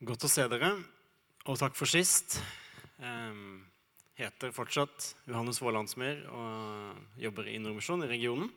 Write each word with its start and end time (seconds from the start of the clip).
Godt 0.00 0.22
å 0.24 0.28
se 0.32 0.46
dere, 0.48 0.70
og 1.44 1.58
takk 1.60 1.74
for 1.76 1.84
sist. 1.84 2.38
Um, 3.04 3.58
heter 4.16 4.48
fortsatt 4.56 5.10
Johannes 5.28 5.58
Vålandsmyr 5.60 6.22
og 6.32 7.20
jobber 7.20 7.50
i 7.52 7.58
Nordmisjon 7.60 8.06
i 8.06 8.08
regionen. 8.08 8.48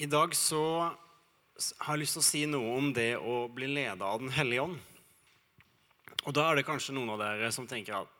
I 0.00 0.08
dag 0.08 0.32
så 0.32 0.62
har 0.88 1.92
jeg 1.92 2.06
lyst 2.06 2.16
til 2.16 2.22
å 2.22 2.28
si 2.30 2.40
noe 2.48 2.72
om 2.78 2.88
det 2.96 3.10
å 3.20 3.42
bli 3.52 3.68
ledet 3.68 4.00
av 4.00 4.24
Den 4.24 4.32
hellige 4.32 4.64
ånd. 4.70 4.80
Og 6.24 6.32
da 6.32 6.46
er 6.48 6.56
det 6.56 6.64
kanskje 6.70 6.96
noen 6.96 7.12
av 7.18 7.20
dere 7.20 7.52
som 7.52 7.68
tenker 7.68 7.98
at 7.98 8.16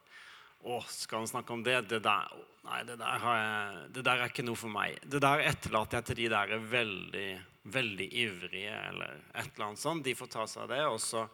å, 0.60 0.82
skal 0.92 1.22
han 1.22 1.30
snakke 1.38 1.56
om 1.56 1.64
det? 1.64 1.78
Det 1.88 2.02
der, 2.04 2.36
nei, 2.68 2.82
det 2.84 3.00
der, 3.00 3.24
jeg, 3.24 3.80
det 3.96 4.04
der, 4.04 4.20
er 4.20 4.28
ikke 4.28 4.44
noe 4.44 4.60
for 4.60 4.76
meg. 4.76 5.00
Det 5.08 5.24
der 5.24 5.46
etterlater 5.54 6.02
jeg 6.02 6.10
til 6.10 6.20
de 6.20 6.28
der 6.36 6.52
er 6.58 6.68
veldig, 6.76 7.30
veldig 7.62 8.06
ivrige, 8.22 8.76
eller 8.88 9.18
et 9.34 9.50
eller 9.54 9.66
annet 9.66 9.82
sånt. 9.82 10.04
De 10.04 10.14
får 10.16 10.30
ta 10.32 10.46
seg 10.48 10.64
av 10.64 10.72
det, 10.72 10.84
og 10.88 11.00
så, 11.02 11.26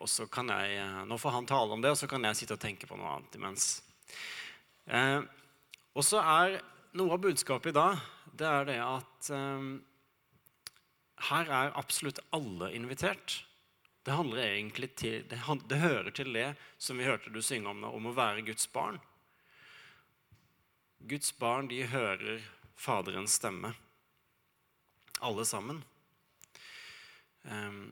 og 0.00 0.08
så 0.08 0.26
kan 0.32 0.48
jeg 0.54 0.86
Nå 1.08 1.18
får 1.20 1.36
han 1.36 1.50
tale 1.50 1.76
om 1.76 1.82
det, 1.84 1.92
og 1.92 2.00
så 2.00 2.08
kan 2.10 2.24
jeg 2.24 2.40
sitte 2.40 2.56
og 2.56 2.62
tenke 2.62 2.88
på 2.88 2.96
noe 3.00 3.18
annet 3.18 3.36
imens. 3.36 3.68
Eh, 4.86 5.20
og 5.92 6.06
så 6.06 6.22
er 6.22 6.60
noe 6.96 7.14
av 7.14 7.22
budskapet 7.22 7.74
i 7.74 7.76
dag 7.76 8.00
det 8.40 8.48
er 8.48 8.66
det 8.68 8.78
at 8.80 9.30
eh, 9.34 9.68
her 11.30 11.52
er 11.52 11.76
absolutt 11.78 12.22
alle 12.36 12.70
invitert. 12.76 13.42
Det 14.06 14.16
handler 14.16 14.40
egentlig 14.46 14.94
til, 14.96 15.26
det, 15.28 15.40
det, 15.68 15.80
hører 15.82 16.10
til 16.16 16.32
det 16.32 16.54
som 16.80 16.98
vi 16.98 17.08
hørte 17.08 17.32
du 17.32 17.42
synge 17.44 17.68
om, 17.68 17.84
om 17.84 18.08
å 18.08 18.16
være 18.16 18.46
Guds 18.46 18.64
barn. 18.72 18.96
Guds 21.10 21.32
barn 21.36 21.68
de 21.68 21.82
hører 21.88 22.40
Faderens 22.80 23.36
stemme, 23.36 23.74
alle 25.26 25.46
sammen. 25.48 25.82
Um, 27.42 27.90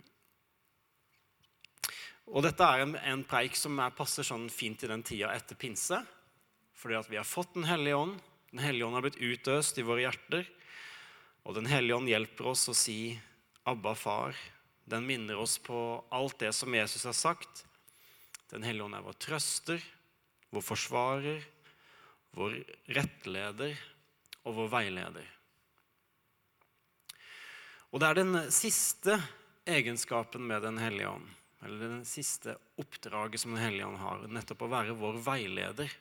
og 2.28 2.44
dette 2.44 2.64
er 2.64 2.84
en, 2.84 2.94
en 2.96 3.24
preik 3.24 3.56
som 3.56 3.78
er, 3.80 3.94
passer 3.96 4.26
sånn 4.26 4.48
fint 4.52 4.82
i 4.84 4.90
den 4.90 5.04
tida 5.06 5.30
etter 5.32 5.56
pinse. 5.56 6.02
Fordi 6.78 6.98
at 6.98 7.08
vi 7.10 7.18
har 7.18 7.26
fått 7.26 7.54
Den 7.56 7.66
hellige 7.68 7.96
ånd. 7.96 8.18
Den 8.52 8.62
hellige 8.64 8.86
ånd 8.86 8.98
har 8.98 9.04
blitt 9.06 9.20
utøst 9.20 9.80
i 9.80 9.86
våre 9.86 10.04
hjerter. 10.04 10.44
Og 11.48 11.56
Den 11.56 11.68
hellige 11.70 11.96
ånd 11.96 12.10
hjelper 12.10 12.52
oss 12.52 12.68
å 12.68 12.76
si 12.76 13.18
'Abba, 13.64 13.94
far'. 13.94 14.36
Den 14.88 15.04
minner 15.06 15.36
oss 15.36 15.58
på 15.58 16.04
alt 16.08 16.38
det 16.38 16.52
som 16.56 16.72
Jesus 16.72 17.04
har 17.04 17.12
sagt. 17.12 17.64
Den 18.48 18.62
hellige 18.62 18.84
ånd 18.84 18.96
er 18.96 19.04
vår 19.04 19.16
trøster, 19.20 19.82
vår 20.50 20.64
forsvarer, 20.64 21.42
vår 22.32 22.56
rettleder 22.96 23.76
og 24.44 24.54
vår 24.54 24.70
veileder. 24.72 25.26
Og 27.92 28.00
det 28.00 28.08
er 28.08 28.18
den 28.20 28.40
siste 28.52 29.16
egenskapen 29.68 30.44
med 30.46 30.62
Den 30.62 30.80
hellige 30.80 31.08
ånd, 31.08 31.28
eller 31.64 31.84
den 31.86 32.04
siste 32.08 32.56
oppdraget 32.76 33.40
som 33.40 33.54
Den 33.54 33.64
hellige 33.64 33.86
ånd 33.86 34.00
har, 34.02 34.26
nettopp 34.28 34.66
å 34.66 34.72
være 34.72 34.96
vår 34.98 35.22
veileder, 35.24 35.92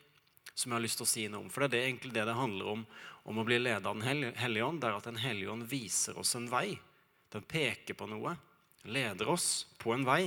som 0.54 0.72
jeg 0.72 0.76
har 0.76 0.84
lyst 0.84 1.00
til 1.00 1.08
å 1.08 1.12
si 1.14 1.28
noe 1.30 1.46
om. 1.46 1.54
For 1.54 1.68
det 1.68 1.80
er 1.80 1.92
egentlig 1.92 2.16
det 2.16 2.26
det 2.28 2.36
handler 2.36 2.74
om 2.74 2.84
om 3.28 3.40
å 3.42 3.44
bli 3.44 3.60
ledet 3.60 3.86
av 3.86 3.98
Den 4.00 4.34
hellige 4.36 4.66
ånd. 4.66 4.82
Det 4.82 4.88
er 4.90 4.98
at 4.98 5.08
Den 5.08 5.20
hellige 5.20 5.52
ånd 5.52 5.68
viser 5.68 6.18
oss 6.20 6.36
en 6.40 6.48
vei. 6.52 6.78
Den 7.32 7.44
peker 7.44 7.98
på 7.98 8.08
noe 8.08 8.38
leder 8.88 9.28
oss 9.28 9.68
på 9.78 9.92
en 9.94 10.06
vei. 10.08 10.22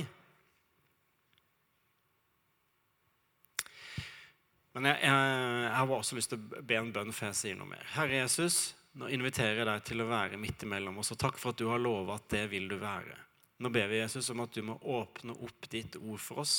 Men 4.71 4.87
jeg, 4.87 5.01
jeg, 5.03 5.31
jeg 5.65 5.73
har 5.75 5.93
også 5.97 6.15
lyst 6.15 6.31
til 6.31 6.39
å 6.39 6.61
be 6.63 6.77
en 6.79 6.93
bønn 6.95 7.11
før 7.15 7.31
jeg 7.31 7.39
sier 7.41 7.57
noe 7.59 7.67
mer. 7.73 7.83
Herre 7.95 8.21
Jesus, 8.21 8.59
nå 8.99 9.07
inviterer 9.13 9.61
jeg 9.61 9.67
deg 9.69 9.83
til 9.87 10.03
å 10.03 10.09
være 10.09 10.39
midt 10.39 10.65
imellom 10.67 10.99
oss. 10.99 11.13
Og 11.13 11.19
takk 11.21 11.39
for 11.39 11.53
at 11.53 11.61
du 11.61 11.69
har 11.71 11.81
lova 11.81 12.17
at 12.19 12.27
det 12.33 12.45
vil 12.51 12.67
du 12.71 12.77
være. 12.81 13.15
Nå 13.61 13.69
ber 13.69 13.87
vi 13.91 14.01
Jesus 14.01 14.29
om 14.33 14.41
at 14.43 14.53
du 14.55 14.63
må 14.65 14.75
åpne 14.81 15.35
opp 15.37 15.69
ditt 15.71 15.95
ord 16.01 16.19
for 16.19 16.43
oss. 16.43 16.55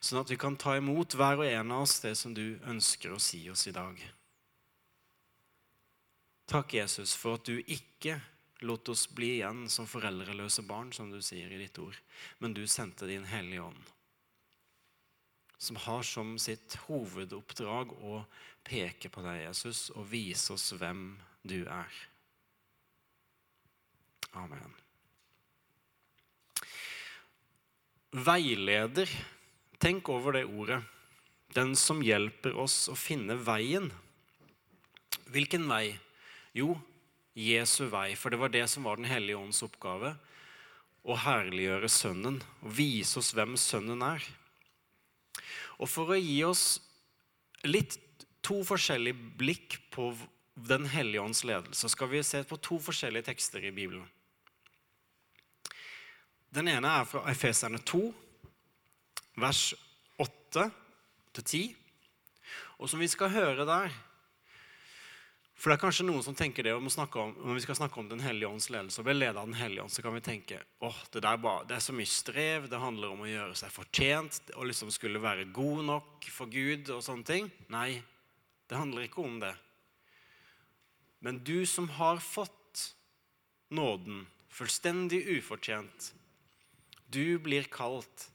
Sånn 0.00 0.22
at 0.22 0.30
vi 0.32 0.38
kan 0.40 0.56
ta 0.56 0.76
imot 0.78 1.16
hver 1.18 1.42
og 1.42 1.48
en 1.48 1.74
av 1.74 1.84
oss 1.84 1.98
det 2.00 2.14
som 2.16 2.32
du 2.34 2.56
ønsker 2.70 3.12
å 3.12 3.20
si 3.20 3.42
oss 3.52 3.66
i 3.68 3.74
dag. 3.76 3.98
Takk, 6.50 6.72
Jesus, 6.74 7.12
for 7.14 7.36
at 7.36 7.46
du 7.46 7.60
ikke 7.60 8.16
lot 8.66 8.88
oss 8.88 9.04
bli 9.14 9.36
igjen 9.36 9.66
som 9.70 9.88
foreldreløse 9.88 10.64
barn, 10.66 10.90
som 10.92 11.10
du 11.12 11.20
sier 11.22 11.52
i 11.52 11.60
ditt 11.60 11.78
ord. 11.78 11.96
Men 12.38 12.56
du 12.56 12.64
sendte 12.66 13.06
din 13.06 13.28
Hellige 13.28 13.68
Ånd, 13.68 13.92
som 15.60 15.76
har 15.76 16.02
som 16.06 16.36
sitt 16.40 16.78
hovedoppdrag 16.86 17.92
å 18.00 18.22
peke 18.64 19.10
på 19.12 19.20
deg, 19.24 19.42
Jesus, 19.44 19.90
og 19.92 20.08
vise 20.08 20.54
oss 20.54 20.70
hvem 20.72 21.12
du 21.44 21.58
er. 21.68 21.98
Amen. 24.40 24.72
Veileder. 28.10 29.10
Tenk 29.80 30.08
over 30.08 30.38
det 30.38 30.46
ordet. 30.48 30.80
Den 31.52 31.74
som 31.76 32.00
hjelper 32.02 32.56
oss 32.56 32.86
å 32.88 32.96
finne 32.96 33.36
veien. 33.36 33.90
Hvilken 35.30 35.68
vei? 35.68 35.98
Jo, 36.56 36.78
Jesu 37.36 37.84
vei. 37.92 38.14
For 38.16 38.32
det 38.32 38.40
var 38.40 38.52
det 38.54 38.66
som 38.70 38.88
var 38.88 38.96
Den 38.96 39.10
hellige 39.10 39.38
ånds 39.38 39.62
oppgave. 39.66 40.16
Å 41.04 41.16
herliggjøre 41.20 41.88
Sønnen 41.88 42.40
og 42.60 42.76
vise 42.76 43.20
oss 43.20 43.34
hvem 43.36 43.56
Sønnen 43.60 44.02
er. 44.04 44.24
Og 45.80 45.88
for 45.88 46.12
å 46.12 46.18
gi 46.20 46.38
oss 46.44 46.78
litt 47.64 47.96
to 48.44 48.60
forskjellige 48.64 49.36
blikk 49.40 49.80
på 49.94 50.12
Den 50.60 50.84
hellige 50.92 51.22
ånds 51.22 51.40
ledelse 51.46 51.88
skal 51.88 52.10
vi 52.10 52.20
se 52.26 52.42
på 52.44 52.58
to 52.60 52.76
forskjellige 52.82 53.30
tekster 53.30 53.64
i 53.64 53.70
Bibelen. 53.72 54.04
Den 56.52 56.68
ene 56.68 56.90
er 57.00 57.06
fra 57.08 57.22
Efeserne 57.30 57.78
2, 57.86 58.00
vers 59.40 59.62
8-10. 60.20 61.70
Og 62.76 62.90
som 62.90 63.00
vi 63.00 63.08
skal 63.08 63.32
høre 63.32 63.64
der, 63.64 63.94
for 65.60 65.68
det 65.68 65.76
er 65.76 65.82
kanskje 65.82 66.06
noen 66.08 66.24
som 66.24 66.36
tenker 66.36 66.64
det 66.64 66.72
om, 66.72 66.86
om 66.88 67.32
Når 67.36 67.58
vi 67.58 67.62
skal 67.66 67.76
snakke 67.76 68.00
om 68.00 68.08
Den 68.08 68.22
hellige 68.24 68.48
ånds 68.48 68.70
ledelse 68.72 69.02
og 69.02 69.08
bli 69.10 69.18
ledet 69.18 69.36
av 69.36 69.48
Den 69.50 69.58
hellige 69.58 69.82
ånd, 69.84 69.92
så 69.92 70.02
kan 70.02 70.14
vi 70.16 70.22
tenke 70.24 70.60
åh, 70.80 71.00
det, 71.12 71.20
bare, 71.20 71.66
det 71.68 71.76
er 71.76 71.84
så 71.84 71.92
mye 71.92 72.08
strev, 72.08 72.68
det 72.70 72.80
handler 72.80 73.12
om 73.12 73.26
å 73.26 73.28
gjøre 73.28 73.58
seg 73.60 73.74
fortjent 73.74 74.54
og 74.56 74.70
liksom 74.70 74.92
skulle 74.94 75.20
være 75.20 75.50
god 75.52 75.84
nok 75.90 76.30
for 76.32 76.48
Gud 76.48 76.88
og 76.94 77.04
sånne 77.04 77.28
ting. 77.28 77.50
Nei, 77.68 78.00
det 78.72 78.80
handler 78.80 79.04
ikke 79.04 79.20
om 79.20 79.36
det. 79.42 79.52
Men 81.20 81.42
du 81.44 81.66
som 81.68 81.90
har 81.98 82.22
fått 82.24 82.86
nåden 83.68 84.24
fullstendig 84.48 85.20
ufortjent, 85.36 86.14
du 87.12 87.36
blir 87.42 87.68
kalt 87.68 88.30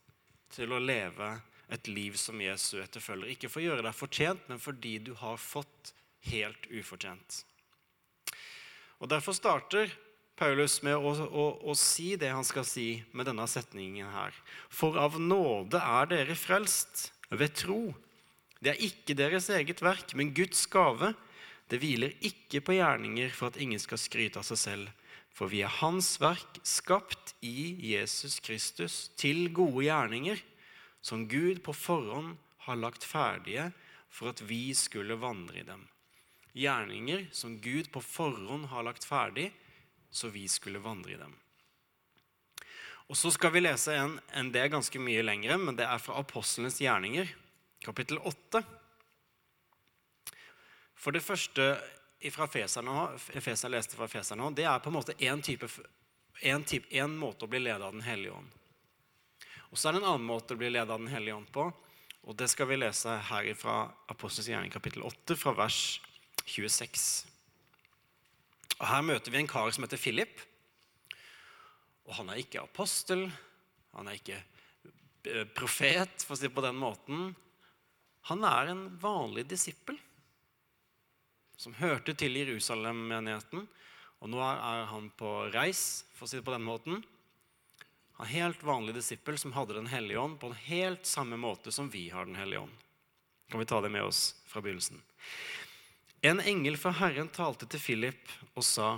til 0.54 0.72
å 0.72 0.80
leve 0.80 1.34
et 1.74 1.90
liv 1.90 2.14
som 2.20 2.38
Jesu 2.38 2.78
etterfølger. 2.84 3.34
Ikke 3.34 3.50
for 3.50 3.64
å 3.64 3.70
gjøre 3.72 3.86
deg 3.88 3.98
fortjent, 3.98 4.46
men 4.52 4.62
fordi 4.62 5.00
du 5.10 5.16
har 5.18 5.42
fått 5.42 5.96
helt 6.32 6.68
ufortjent. 6.72 7.44
Og 9.02 9.10
Derfor 9.12 9.36
starter 9.36 9.92
Paulus 10.36 10.82
med 10.84 10.98
å, 11.00 11.12
å, 11.26 11.46
å, 11.64 11.76
si 11.80 12.16
det 12.20 12.32
han 12.34 12.46
skal 12.48 12.66
si 12.68 12.90
med 13.16 13.28
denne 13.30 13.46
setningen 13.48 14.10
her. 14.12 14.36
For 14.68 14.98
av 15.00 15.16
nåde 15.22 15.80
er 15.80 16.10
dere 16.12 16.36
frelst 16.36 17.10
ved 17.32 17.56
tro. 17.56 17.94
Det 18.60 18.74
er 18.74 18.84
ikke 18.84 19.16
deres 19.16 19.48
eget 19.54 19.84
verk, 19.84 20.12
men 20.16 20.34
Guds 20.36 20.66
gave. 20.72 21.14
Det 21.72 21.80
hviler 21.82 22.16
ikke 22.20 22.62
på 22.66 22.76
gjerninger 22.78 23.32
for 23.36 23.52
at 23.52 23.60
ingen 23.64 23.80
skal 23.82 24.02
skryte 24.02 24.42
av 24.42 24.48
seg 24.48 24.60
selv. 24.60 24.92
For 25.36 25.52
vi 25.52 25.64
er 25.68 25.80
Hans 25.82 26.14
verk, 26.24 26.60
skapt 26.68 27.36
i 27.44 27.76
Jesus 27.92 28.38
Kristus 28.44 29.10
til 29.20 29.50
gode 29.56 29.88
gjerninger, 29.88 30.40
som 31.04 31.28
Gud 31.32 31.64
på 31.64 31.76
forhånd 31.76 32.36
har 32.68 32.80
lagt 32.80 33.08
ferdige 33.08 33.70
for 34.12 34.32
at 34.32 34.40
vi 34.48 34.70
skulle 34.76 35.20
vandre 35.20 35.62
i 35.62 35.68
dem 35.68 35.84
gjerninger 36.56 37.28
som 37.36 37.58
Gud 37.62 37.92
på 37.92 38.02
forhånd 38.02 38.66
har 38.72 38.84
lagt 38.88 39.04
ferdig, 39.04 39.52
så 40.12 40.32
vi 40.32 40.48
skulle 40.48 40.80
vandre 40.80 41.12
i 41.12 41.20
dem. 41.20 41.34
Og 43.06 43.18
Så 43.18 43.32
skal 43.32 43.52
vi 43.54 43.62
lese 43.62 43.94
en, 43.94 44.16
en 44.34 44.52
det 44.52 44.64
er 44.64 44.72
ganske 44.74 45.00
mye 45.00 45.22
lengre, 45.22 45.58
men 45.62 45.76
det 45.78 45.86
er 45.86 46.00
fra 46.02 46.18
Apostlenes 46.24 46.80
gjerninger, 46.82 47.30
kapittel 47.84 48.18
8. 48.24 48.64
For 50.96 51.14
det 51.14 51.22
første 51.22 51.76
fra 52.34 52.48
Efeser 52.50 53.70
leste 53.70 54.00
fra 54.00 54.08
Feserne, 54.10 54.48
det 54.56 54.66
er 54.66 54.82
på 54.82 54.90
en 54.90 54.98
måte 54.98 55.14
én 55.20 55.44
måte 57.20 57.46
å 57.46 57.52
bli 57.52 57.60
ledet 57.62 57.86
av 57.86 57.94
Den 57.94 58.02
hellige 58.02 58.34
ånd. 58.34 58.50
Og 59.70 59.78
så 59.78 59.90
er 59.90 59.94
det 59.94 60.02
en 60.02 60.10
annen 60.16 60.26
måte 60.26 60.56
å 60.56 60.58
bli 60.58 60.72
ledet 60.72 60.90
av 60.90 61.04
Den 61.04 61.12
hellige 61.12 61.36
ånd 61.36 61.52
på. 61.54 61.68
Og 62.26 62.36
det 62.40 62.48
skal 62.50 62.72
vi 62.72 62.80
lese 62.80 63.20
her 63.30 63.52
fra 63.60 63.84
Apostlenes 64.10 64.50
gjerning 64.50 64.74
kapittel 64.74 65.06
8, 65.06 65.38
fra 65.38 65.54
vers 65.54 66.00
26. 66.46 67.26
Og 68.80 68.86
Her 68.90 69.06
møter 69.06 69.34
vi 69.34 69.42
en 69.42 69.50
kar 69.50 69.72
som 69.74 69.86
heter 69.86 70.02
Philip. 70.02 70.42
Og 72.06 72.14
Han 72.20 72.30
er 72.30 72.42
ikke 72.42 72.64
apostel, 72.64 73.28
han 73.96 74.10
er 74.12 74.20
ikke 74.20 74.38
eh, 74.38 75.46
profet, 75.56 76.26
for 76.26 76.36
å 76.36 76.38
si 76.38 76.50
det 76.50 76.56
på 76.56 76.64
den 76.66 76.76
måten. 76.78 77.32
Han 78.30 78.44
er 78.44 78.74
en 78.74 78.84
vanlig 79.00 79.46
disippel 79.48 79.98
som 81.56 81.78
hørte 81.80 82.16
til 82.20 82.36
Jerusalem-menigheten. 82.36 83.64
Og 84.24 84.32
nå 84.32 84.42
er 84.44 84.88
han 84.90 85.08
på 85.16 85.32
reis, 85.54 86.04
for 86.16 86.28
å 86.28 86.30
si 86.30 86.40
det 86.40 86.46
på 86.48 86.56
den 86.56 86.66
måten. 86.66 87.04
Han 88.20 88.32
helt 88.32 88.64
vanlig 88.64 88.96
disippel 88.96 89.38
som 89.40 89.54
hadde 89.56 89.76
Den 89.76 89.92
hellige 89.92 90.20
ånd 90.20 90.40
på 90.40 90.48
en 90.48 90.62
helt 90.68 91.06
samme 91.06 91.38
måte 91.38 91.72
som 91.72 91.90
vi 91.92 92.10
har 92.10 92.26
Den 92.26 92.40
hellige 92.40 92.64
ånd. 92.64 92.76
Kan 93.52 93.60
vi 93.60 93.68
ta 93.70 93.82
det 93.82 93.92
med 93.92 94.04
oss 94.04 94.36
fra 94.48 94.62
begynnelsen? 94.62 95.02
En 96.26 96.40
engel 96.42 96.74
fra 96.82 96.90
Herren 96.98 97.28
talte 97.30 97.68
til 97.70 97.78
Philip 97.78 98.32
og 98.58 98.64
sa, 98.66 98.96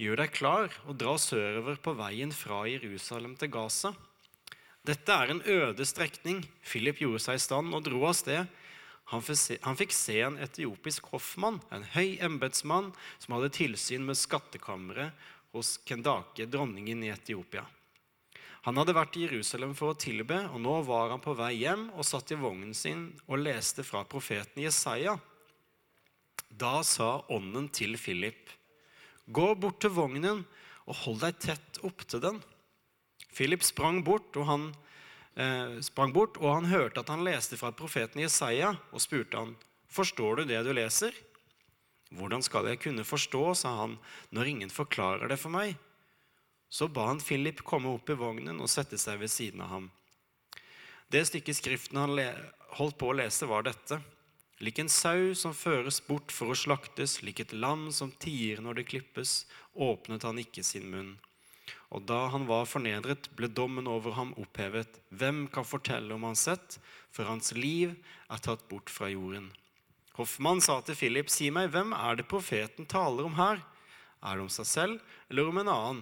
Gjør 0.00 0.22
deg 0.22 0.30
klar 0.32 0.72
og 0.88 0.96
dra 0.96 1.12
sørover 1.20 1.76
på 1.84 1.92
veien 1.98 2.32
fra 2.32 2.62
Jerusalem 2.64 3.34
til 3.36 3.50
Gaza. 3.52 3.90
Dette 4.86 5.12
er 5.12 5.34
en 5.34 5.42
øde 5.42 5.84
strekning. 5.88 6.40
Philip 6.64 7.02
gjorde 7.02 7.20
seg 7.26 7.36
i 7.36 7.44
stand 7.44 7.76
og 7.76 7.84
dro 7.84 8.00
av 8.08 8.16
sted. 8.16 8.48
Han 9.12 9.76
fikk 9.82 9.92
se 9.92 10.16
en 10.24 10.40
etiopisk 10.40 11.12
hoffmann, 11.12 11.60
en 11.68 11.84
høy 11.92 12.16
embetsmann, 12.24 12.88
som 13.20 13.36
hadde 13.36 13.52
tilsyn 13.58 14.08
med 14.08 14.16
skattkammeret 14.16 15.12
hos 15.52 15.76
Kendake, 15.84 16.48
dronningen 16.48 17.04
i 17.04 17.12
Etiopia. 17.12 17.66
Han 18.64 18.80
hadde 18.80 18.96
vært 18.96 19.20
i 19.20 19.28
Jerusalem 19.28 19.76
for 19.76 19.92
å 19.92 20.00
tilbe, 20.00 20.40
og 20.48 20.60
nå 20.64 20.80
var 20.88 21.12
han 21.12 21.20
på 21.20 21.36
vei 21.36 21.52
hjem 21.66 21.90
og 21.92 22.08
satt 22.08 22.32
i 22.32 22.40
vognen 22.40 22.72
sin 22.74 23.10
og 23.26 23.42
leste 23.44 23.84
fra 23.84 24.06
profeten 24.08 24.64
Jesaja. 24.64 25.18
Da 26.48 26.80
sa 26.86 27.24
ånden 27.32 27.68
til 27.74 27.96
Philip, 28.00 28.50
gå 29.26 29.54
bort 29.58 29.80
til 29.82 29.92
vognen 29.96 30.44
og 30.86 30.98
hold 31.02 31.22
deg 31.24 31.38
tett 31.42 31.80
opptil 31.86 32.22
den. 32.22 32.42
Philip 33.34 33.64
sprang 33.66 34.00
bort, 34.06 34.30
og 34.38 34.46
han 34.48 34.66
eh, 35.34 35.78
sprang 35.84 36.14
bort, 36.14 36.38
og 36.40 36.54
han 36.54 36.70
hørte 36.70 37.02
at 37.02 37.10
han 37.12 37.26
leste 37.26 37.58
fra 37.60 37.72
profeten 37.76 38.22
Jesaja, 38.22 38.72
og 38.92 39.02
spurte 39.02 39.42
han, 39.42 39.56
forstår 39.92 40.40
du 40.40 40.52
det 40.52 40.62
du 40.64 40.72
leser? 40.76 41.16
Hvordan 42.14 42.44
skal 42.46 42.70
jeg 42.70 42.80
kunne 42.84 43.04
forstå, 43.04 43.42
sa 43.58 43.74
han, 43.82 43.98
når 44.30 44.52
ingen 44.52 44.72
forklarer 44.72 45.28
det 45.28 45.40
for 45.42 45.52
meg? 45.52 45.74
Så 46.70 46.88
ba 46.88 47.10
han 47.10 47.22
Philip 47.22 47.62
komme 47.66 47.90
opp 47.92 48.08
i 48.10 48.18
vognen 48.18 48.58
og 48.62 48.70
sette 48.70 48.98
seg 48.98 49.20
ved 49.20 49.30
siden 49.30 49.62
av 49.66 49.74
ham. 49.74 49.90
Det 51.10 51.22
stykket 51.28 51.58
Skriften 51.58 51.98
han 52.00 52.16
holdt 52.78 52.96
på 52.98 53.10
å 53.10 53.16
lese, 53.20 53.46
var 53.46 53.66
dette. 53.66 54.00
Lik 54.64 54.78
en 54.80 54.88
sau 54.88 55.34
som 55.36 55.52
føres 55.52 55.98
bort 56.06 56.32
for 56.32 56.48
å 56.48 56.56
slaktes, 56.56 57.18
lik 57.20 57.42
et 57.42 57.52
lam 57.52 57.90
som 57.92 58.12
tier 58.24 58.62
når 58.64 58.78
det 58.78 58.86
klippes, 58.88 59.44
åpnet 59.74 60.24
han 60.24 60.40
ikke 60.40 60.64
sin 60.64 60.88
munn. 60.88 61.10
Og 61.92 62.06
da 62.08 62.26
han 62.32 62.46
var 62.48 62.64
fornedret, 62.64 63.28
ble 63.36 63.50
dommen 63.52 63.86
over 63.90 64.16
ham 64.16 64.32
opphevet. 64.40 64.96
Hvem 65.12 65.44
kan 65.52 65.66
fortelle 65.68 66.14
om 66.16 66.24
hans 66.24 66.46
sett, 66.48 66.78
for 67.12 67.28
hans 67.28 67.52
liv 67.52 67.92
er 68.32 68.42
tatt 68.42 68.64
bort 68.70 68.90
fra 68.90 69.10
jorden? 69.12 69.50
Hoffmann 70.16 70.62
sa 70.64 70.78
til 70.80 70.96
Philip, 70.96 71.28
si 71.28 71.50
meg, 71.52 71.68
hvem 71.74 71.92
er 71.92 72.16
det 72.16 72.28
profeten 72.30 72.88
taler 72.88 73.28
om 73.28 73.36
her? 73.36 73.60
Er 74.24 74.38
det 74.38 74.46
om 74.46 74.52
seg 74.52 74.68
selv 74.68 75.18
eller 75.28 75.50
om 75.50 75.60
en 75.60 75.72
annen? 75.72 76.00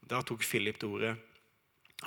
Da 0.00 0.22
tok 0.24 0.40
Philip 0.46 0.80
det 0.80 0.88
ordet. 0.88 1.12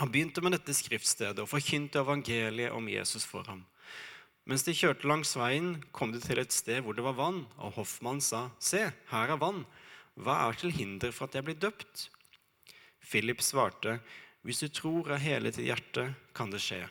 Han 0.01 0.10
begynte 0.10 0.42
med 0.42 0.56
dette 0.57 0.74
skriftstedet 0.74 1.44
og 1.44 1.51
forkynte 1.51 2.01
evangeliet 2.01 2.74
om 2.74 2.90
Jesus 2.90 3.28
for 3.30 3.45
ham. 3.45 3.62
Mens 4.50 4.66
de 4.68 4.74
kjørte 4.75 5.07
langs 5.07 5.31
veien, 5.40 5.78
kom 5.95 6.12
de 6.12 6.19
til 6.19 6.42
et 6.42 6.51
sted 6.51 6.84
hvor 6.84 6.95
det 6.98 7.06
var 7.06 7.16
vann, 7.16 7.45
og 7.56 7.78
hoffmannen 7.78 8.24
sa, 8.24 8.50
Se, 8.60 8.90
her 9.12 9.31
er 9.31 9.40
vann. 9.40 9.63
Hva 10.19 10.36
er 10.50 10.60
til 10.60 10.74
hinder 10.75 11.13
for 11.16 11.30
at 11.30 11.38
jeg 11.38 11.48
blir 11.48 11.60
døpt? 11.60 12.10
Philip 13.04 13.42
svarte, 13.42 14.00
Hvis 14.44 14.60
du 14.60 14.68
tror 14.68 15.13
av 15.16 15.24
hele 15.24 15.51
ditt 15.51 15.63
hjerte, 15.63 16.10
kan 16.36 16.51
det 16.51 16.60
skje. 16.60 16.84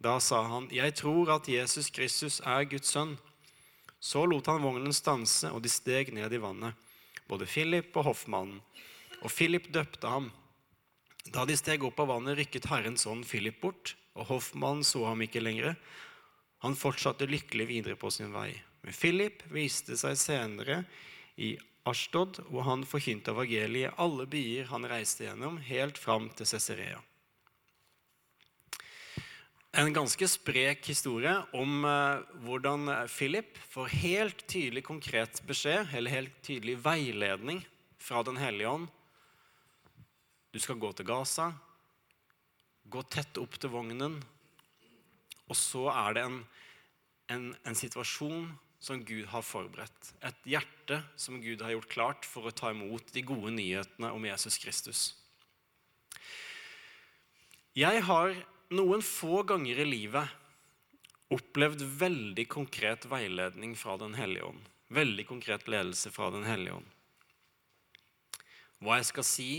Da 0.00 0.16
sa 0.20 0.42
han, 0.48 0.68
Jeg 0.72 0.94
tror 0.96 1.30
at 1.36 1.48
Jesus 1.48 1.90
Kristus 1.90 2.40
er 2.40 2.64
Guds 2.64 2.88
sønn. 2.88 3.18
Så 4.00 4.24
lot 4.28 4.46
han 4.46 4.64
vognen 4.64 4.92
stanse, 4.92 5.50
og 5.52 5.62
de 5.64 5.68
steg 5.68 6.12
ned 6.12 6.32
i 6.32 6.40
vannet, 6.40 6.74
både 7.28 7.46
Philip 7.48 7.92
og 7.96 8.08
hoffmannen. 8.08 8.60
Og 9.24 9.32
Philip 9.32 9.70
døpte 9.72 10.08
ham. 10.08 10.30
Da 11.32 11.44
de 11.48 11.56
steg 11.56 11.84
opp 11.84 12.00
av 12.00 12.10
vannet, 12.12 12.36
rykket 12.36 12.68
Herrens 12.68 13.06
ånd 13.08 13.24
Philip 13.24 13.60
bort, 13.60 13.94
og 14.12 14.28
hoffmannen 14.28 14.84
så 14.84 15.06
ham 15.08 15.24
ikke 15.24 15.40
lenger. 15.40 15.76
Han 16.64 16.76
fortsatte 16.80 17.28
lykkelig 17.28 17.66
videre 17.68 17.96
på 18.00 18.08
sin 18.10 18.32
vei. 18.32 18.50
Men 18.80 18.96
Philip 18.96 19.42
viste 19.52 19.98
seg 20.00 20.16
senere 20.16 20.82
i 21.36 21.54
Ashtod, 21.84 22.38
hvor 22.48 22.64
han 22.64 22.86
forkynte 22.88 23.34
evangeliet 23.34 23.90
i 23.90 23.96
alle 24.00 24.24
byer 24.30 24.70
han 24.70 24.88
reiste 24.88 25.26
gjennom, 25.26 25.58
helt 25.60 26.00
fram 26.00 26.30
til 26.32 26.48
Cesarea. 26.48 27.02
En 29.76 29.92
ganske 29.92 30.28
sprek 30.30 30.86
historie 30.86 31.34
om 31.58 31.84
eh, 31.84 32.24
hvordan 32.46 32.88
Philip 33.10 33.58
får 33.72 33.96
helt 34.00 34.44
tydelig 34.46 34.84
konkret 34.86 35.42
beskjed, 35.48 35.90
eller 35.92 36.14
helt 36.14 36.36
tydelig 36.46 36.78
veiledning 36.84 37.60
fra 37.98 38.22
Den 38.24 38.38
hellige 38.40 38.70
ånd. 38.70 38.86
Du 40.54 40.60
skal 40.62 40.78
gå 40.78 40.92
til 40.94 41.08
Gaza, 41.08 41.50
gå 42.86 43.02
tett 43.10 43.40
opp 43.42 43.58
til 43.58 43.72
vognen, 43.74 44.20
og 45.50 45.58
så 45.58 45.88
er 45.92 46.16
det 46.16 46.22
en, 46.24 46.38
en, 47.32 47.48
en 47.64 47.76
situasjon 47.78 48.46
som 48.84 49.00
Gud 49.04 49.26
har 49.32 49.44
forberedt. 49.44 50.12
Et 50.24 50.48
hjerte 50.54 51.00
som 51.20 51.40
Gud 51.42 51.62
har 51.64 51.72
gjort 51.74 51.92
klart 51.92 52.28
for 52.28 52.48
å 52.48 52.54
ta 52.54 52.72
imot 52.72 53.12
de 53.14 53.24
gode 53.24 53.52
nyhetene 53.56 54.12
om 54.12 54.26
Jesus 54.28 54.58
Kristus. 54.60 55.04
Jeg 57.74 58.04
har 58.06 58.36
noen 58.74 59.02
få 59.02 59.42
ganger 59.48 59.80
i 59.82 59.88
livet 59.88 60.40
opplevd 61.34 61.82
veldig 61.98 62.44
konkret 62.52 63.06
veiledning 63.10 63.72
fra 63.76 63.96
Den 63.98 64.14
hellige 64.14 64.50
ånd. 64.52 64.68
Veldig 64.94 65.24
konkret 65.26 65.66
ledelse 65.68 66.12
fra 66.14 66.30
Den 66.30 66.44
hellige 66.46 66.76
ånd. 66.76 66.90
Hva 68.84 69.00
jeg 69.00 69.08
skal 69.08 69.26
si, 69.26 69.50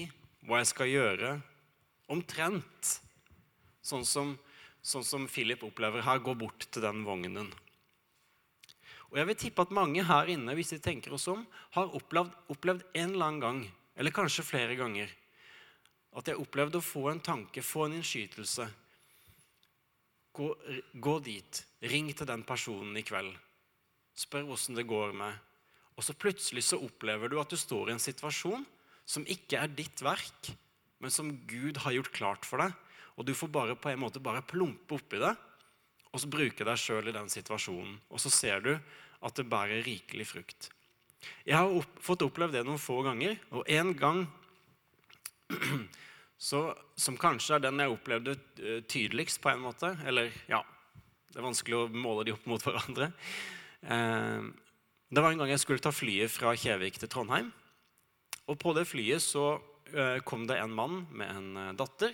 hva 0.46 0.62
jeg 0.62 0.70
skal 0.70 0.92
gjøre. 0.92 1.32
Omtrent 2.14 2.92
sånn 3.86 4.06
som, 4.06 4.36
sånn 4.86 5.06
som 5.06 5.26
Philip 5.30 5.64
opplever 5.66 6.06
her. 6.06 6.22
Gå 6.22 6.36
bort 6.38 6.68
til 6.70 6.86
den 6.86 7.04
vognen. 7.08 7.50
Og 9.12 9.20
jeg 9.20 9.30
vil 9.30 9.38
tippe 9.40 9.64
at 9.66 9.74
mange 9.74 10.04
her 10.06 10.30
inne 10.34 10.56
hvis 10.58 10.74
de 10.76 10.82
tenker 10.84 11.14
oss 11.16 11.28
om, 11.32 11.46
har 11.78 11.94
opplevd, 11.98 12.34
opplevd 12.52 12.84
en 12.94 13.14
eller 13.14 13.30
annen 13.30 13.44
gang, 13.44 13.62
eller 13.96 14.14
kanskje 14.16 14.44
flere 14.44 14.76
ganger, 14.76 15.12
at 16.16 16.32
jeg 16.32 16.40
opplevde 16.40 16.80
å 16.80 16.86
få 16.86 17.10
en 17.12 17.22
tanke, 17.24 17.64
få 17.64 17.88
en 17.88 17.98
innskytelse. 17.98 18.68
Gå, 20.36 20.50
gå 21.00 21.16
dit. 21.24 21.62
Ring 21.88 22.12
til 22.12 22.28
den 22.28 22.44
personen 22.48 22.96
i 23.00 23.04
kveld. 23.08 23.34
Spør 24.16 24.54
åssen 24.56 24.76
det 24.76 24.88
går 24.88 25.16
med. 25.16 25.36
Og 25.96 26.04
så 26.04 26.16
plutselig 26.16 26.66
så 26.68 26.80
opplever 26.84 27.32
du 27.32 27.38
at 27.40 27.52
du 27.52 27.60
står 27.60 27.90
i 27.92 27.96
en 27.96 28.04
situasjon 28.04 28.66
som 29.08 29.28
ikke 29.32 29.60
er 29.62 29.72
ditt 29.72 30.02
verk, 30.04 30.52
men 31.00 31.14
som 31.14 31.32
Gud 31.48 31.80
har 31.84 31.96
gjort 31.96 32.16
klart 32.16 32.48
for 32.48 32.64
deg. 32.64 32.76
Og 33.16 33.28
du 33.28 33.34
får 33.36 33.52
bare 33.52 33.76
på 33.80 33.92
en 33.92 34.02
måte 34.02 34.24
bare 34.24 34.44
plumpe 34.46 34.98
oppi 34.98 35.20
det, 35.22 35.34
og 36.12 36.22
så 36.22 36.32
bruke 36.32 36.68
deg 36.68 36.80
sjøl 36.80 37.10
i 37.12 37.16
den 37.16 37.30
situasjonen. 37.32 37.98
Og 38.12 38.22
så 38.24 38.32
ser 38.32 38.64
du 38.64 38.74
at 38.76 39.36
det 39.36 39.48
bærer 39.52 39.84
rikelig 39.86 40.30
frukt. 40.32 40.70
Jeg 41.48 41.58
har 41.58 41.72
opp, 41.72 42.00
fått 42.04 42.26
opplevd 42.26 42.58
det 42.58 42.66
noen 42.68 42.82
få 42.82 43.00
ganger, 43.06 43.40
og 43.56 43.68
en 43.72 43.94
gang 43.98 44.22
så, 46.50 46.68
som 46.98 47.18
kanskje 47.20 47.58
er 47.58 47.66
den 47.66 47.82
jeg 47.82 47.94
opplevde 47.94 48.36
eh, 48.62 48.82
tydeligst, 48.88 49.42
på 49.44 49.52
en 49.52 49.62
måte 49.62 49.92
Eller 50.06 50.34
ja, 50.50 50.62
det 51.32 51.40
er 51.40 51.46
vanskelig 51.48 51.78
å 51.78 51.90
måle 51.92 52.26
de 52.26 52.36
opp 52.36 52.46
mot 52.50 52.64
hverandre. 52.64 53.12
Eh, 53.82 54.52
det 55.16 55.24
var 55.24 55.32
en 55.32 55.44
gang 55.44 55.54
jeg 55.54 55.64
skulle 55.64 55.84
ta 55.84 55.94
flyet 55.94 56.34
fra 56.34 56.56
Kjevik 56.58 57.00
til 57.00 57.12
Trondheim. 57.12 57.52
Og 58.52 58.60
på 58.62 58.76
det 58.78 58.86
flyet 58.90 59.24
så 59.24 59.56
eh, 59.92 60.22
kom 60.28 60.46
det 60.50 60.60
en 60.62 60.74
mann 60.76 61.04
med 61.16 61.32
en 61.32 61.78
datter 61.80 62.14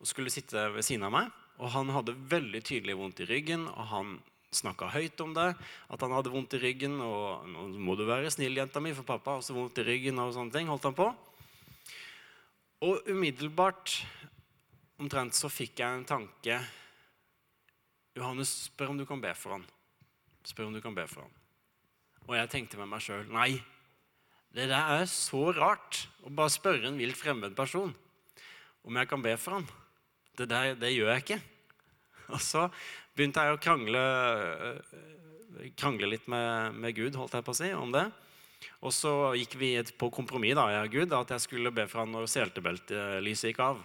og 0.00 0.08
skulle 0.08 0.32
sitte 0.32 0.66
ved 0.74 0.84
siden 0.86 1.06
av 1.06 1.14
meg. 1.14 1.30
Og 1.60 1.72
han 1.74 1.92
hadde 1.92 2.16
veldig 2.16 2.62
tydelig 2.64 2.96
vondt 2.96 3.20
i 3.20 3.28
ryggen, 3.28 3.66
og 3.68 3.88
han 3.92 4.14
snakka 4.50 4.88
høyt 4.90 5.20
om 5.22 5.34
det, 5.36 5.50
at 5.92 6.02
han 6.02 6.14
hadde 6.16 6.32
vondt 6.32 6.56
i 6.56 6.62
ryggen. 6.62 7.00
og 7.00 7.46
'Nå 7.46 7.68
må 7.78 7.96
du 7.96 8.06
være 8.06 8.30
snill, 8.30 8.56
jenta 8.56 8.80
mi, 8.80 8.94
for 8.94 9.04
pappa 9.04 9.30
har 9.30 9.38
også 9.38 9.54
vondt 9.54 9.78
i 9.78 9.84
ryggen.' 9.84 10.18
og 10.18 10.34
sånne 10.34 10.52
ting, 10.52 10.66
holdt 10.66 10.88
han 10.88 10.94
på. 10.94 11.14
Og 12.82 13.02
umiddelbart, 13.06 14.06
omtrent, 14.98 15.34
så 15.34 15.48
fikk 15.48 15.78
jeg 15.78 15.98
en 15.98 16.04
tanke. 16.04 16.64
'Johannes, 18.16 18.70
spør 18.72 18.90
om 18.90 18.98
du 18.98 19.04
kan 19.04 19.20
be 19.20 19.34
for 19.34 19.52
han. 19.52 19.66
Spør 20.44 20.66
om 20.66 20.74
du 20.74 20.80
kan 20.80 20.94
be 20.94 21.06
for 21.06 21.22
han.' 21.22 21.36
Og 22.26 22.36
jeg 22.36 22.50
tenkte 22.50 22.78
med 22.78 22.88
meg 22.88 23.02
sjøl 23.02 23.28
nei, 23.28 23.62
det 24.54 24.68
der 24.68 25.00
er 25.00 25.06
så 25.06 25.52
rart 25.54 26.08
å 26.26 26.30
bare 26.30 26.50
spørre 26.50 26.88
en 26.88 26.98
vilt 26.98 27.16
fremmed 27.16 27.54
person 27.54 27.94
om 28.82 28.96
jeg 28.96 29.08
kan 29.08 29.22
be 29.22 29.36
for 29.36 29.58
han. 29.58 29.68
Det 30.38 30.46
der, 30.50 30.74
det 30.78 30.92
gjør 30.94 31.10
jeg 31.14 31.24
ikke. 31.24 31.40
Og 32.34 32.42
så 32.44 32.66
begynte 33.16 33.42
jeg 33.44 33.56
å 33.56 33.60
krangle, 33.60 34.02
eh, 34.66 35.70
krangle 35.78 36.10
litt 36.12 36.28
med, 36.30 36.76
med, 36.78 36.94
Gud 36.96 37.18
holdt 37.18 37.36
jeg 37.36 37.46
på 37.46 37.54
å 37.54 37.58
si, 37.58 37.70
om 37.76 37.92
det. 37.94 38.06
Og 38.84 38.92
så 38.94 39.12
gikk 39.36 39.56
vi 39.60 39.70
på 39.98 40.10
kompromiss 40.12 40.56
da, 40.56 40.68
jeg 40.74 40.92
Gud, 40.94 41.16
at 41.16 41.32
jeg 41.34 41.44
skulle 41.46 41.72
be 41.74 41.86
for 41.88 42.04
han 42.04 42.12
når 42.14 42.28
seltebeltelyset 42.30 43.50
gikk 43.50 43.62
av. 43.64 43.80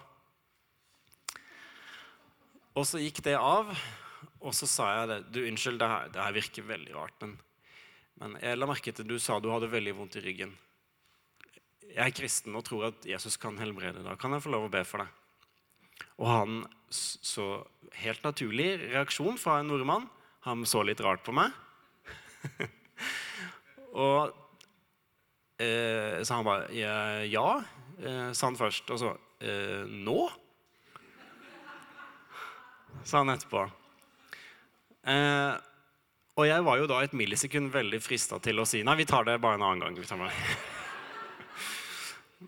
Og 2.76 2.84
så 2.84 3.00
gikk 3.00 3.22
det 3.24 3.38
av, 3.40 3.72
og 4.40 4.52
så 4.56 4.68
sa 4.68 4.90
jeg 5.00 5.10
det. 5.10 5.18
Du, 5.32 5.40
unnskyld, 5.48 5.80
det 5.80 5.90
her, 5.90 6.10
det 6.12 6.22
her 6.22 6.36
virker 6.36 6.68
veldig 6.68 6.96
rart, 6.96 7.16
men, 7.24 7.36
men 8.20 8.36
jeg 8.42 8.60
la 8.60 8.68
merke 8.68 8.92
til 8.92 9.08
du 9.08 9.16
sa 9.20 9.40
du 9.40 9.48
hadde 9.52 9.72
veldig 9.72 9.96
vondt 9.96 10.18
i 10.20 10.24
ryggen. 10.24 10.52
jeg 11.88 12.04
er 12.04 12.16
kristen 12.16 12.56
og 12.56 12.64
tror 12.68 12.90
at 12.90 13.06
Jesus 13.08 13.38
kan 13.40 13.56
helbrede. 13.58 14.04
Da 14.04 14.16
kan 14.20 14.36
jeg 14.36 14.44
få 14.44 14.52
lov 14.52 14.68
å 14.68 14.72
be 14.72 14.84
for 14.84 15.04
deg. 15.04 15.25
Og 16.16 16.28
han 16.28 16.64
så 16.92 17.46
helt 18.00 18.24
naturlig 18.24 18.76
reaksjon 18.92 19.38
fra 19.40 19.60
en 19.60 19.70
nordmann. 19.70 20.08
Han 20.46 20.64
så 20.68 20.82
litt 20.86 21.02
rart 21.04 21.24
på 21.26 21.34
meg. 21.36 21.54
og 24.06 24.32
eh, 25.58 26.22
så 26.22 26.38
han 26.38 26.46
bare 26.46 27.26
Ja, 27.26 27.48
eh, 28.00 28.32
sa 28.32 28.48
han 28.48 28.58
først. 28.58 28.90
Og 28.94 29.02
så 29.02 29.14
eh, 29.40 29.84
Nå? 29.88 30.20
sa 33.08 33.22
han 33.22 33.34
etterpå. 33.34 33.66
Eh, 35.06 35.54
og 36.36 36.44
jeg 36.44 36.64
var 36.66 36.80
jo 36.80 36.88
da 36.90 37.00
et 37.00 37.14
millisekund 37.16 37.70
veldig 37.72 38.00
frista 38.04 38.38
til 38.44 38.60
å 38.60 38.66
si 38.68 38.82
nei, 38.84 38.98
vi 38.98 39.06
tar 39.08 39.24
det 39.24 39.38
bare 39.40 39.56
en 39.56 39.64
annen 39.64 39.96
gang. 39.96 39.96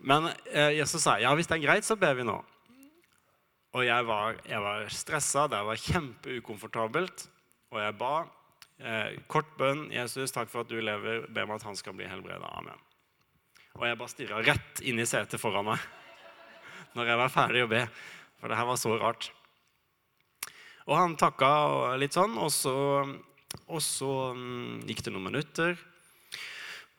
Men 0.09 0.29
eh, 0.51 0.75
Jesus 0.77 1.01
sa 1.01 1.17
ja, 1.21 1.33
hvis 1.35 1.49
det 1.49 1.57
er 1.57 1.65
greit, 1.65 1.87
så 1.87 1.97
ber 1.99 2.19
vi 2.19 2.27
nå. 2.27 2.37
Og 3.77 3.85
jeg 3.85 4.05
var, 4.07 4.37
jeg 4.49 4.61
var 4.65 4.87
stressa, 4.89 5.45
det 5.51 5.59
var 5.65 5.81
kjempeukomfortabelt. 5.83 7.25
Og 7.69 7.81
jeg 7.83 7.97
ba. 7.99 8.13
Eh, 8.79 9.17
kort 9.29 9.49
bønn. 9.59 9.89
Jesus, 9.93 10.33
takk 10.33 10.49
for 10.49 10.63
at 10.63 10.71
du 10.71 10.79
lever. 10.81 11.27
Be 11.29 11.45
meg 11.45 11.59
at 11.59 11.67
han 11.67 11.77
skal 11.77 11.93
bli 11.97 12.07
helbreda. 12.09 12.49
Amen. 12.57 12.79
Og 13.77 13.85
jeg 13.85 13.99
bare 13.99 14.11
stirra 14.11 14.39
rett 14.43 14.81
inn 14.81 14.99
i 14.99 15.07
setet 15.07 15.39
foran 15.39 15.67
meg 15.69 15.83
når 16.97 17.11
jeg 17.11 17.19
var 17.21 17.33
ferdig 17.33 17.65
å 17.67 17.69
be. 17.71 17.83
For 18.39 18.49
det 18.49 18.57
her 18.57 18.69
var 18.71 18.79
så 18.81 18.95
rart. 18.97 19.29
Og 20.89 20.95
han 20.97 21.13
takka 21.19 21.51
litt 22.01 22.15
sånn, 22.17 22.33
og 22.41 22.49
så, 22.49 22.73
og 23.69 23.81
så 23.85 24.13
um, 24.33 24.79
gikk 24.89 25.03
det 25.05 25.13
noen 25.13 25.27
minutter. 25.27 25.77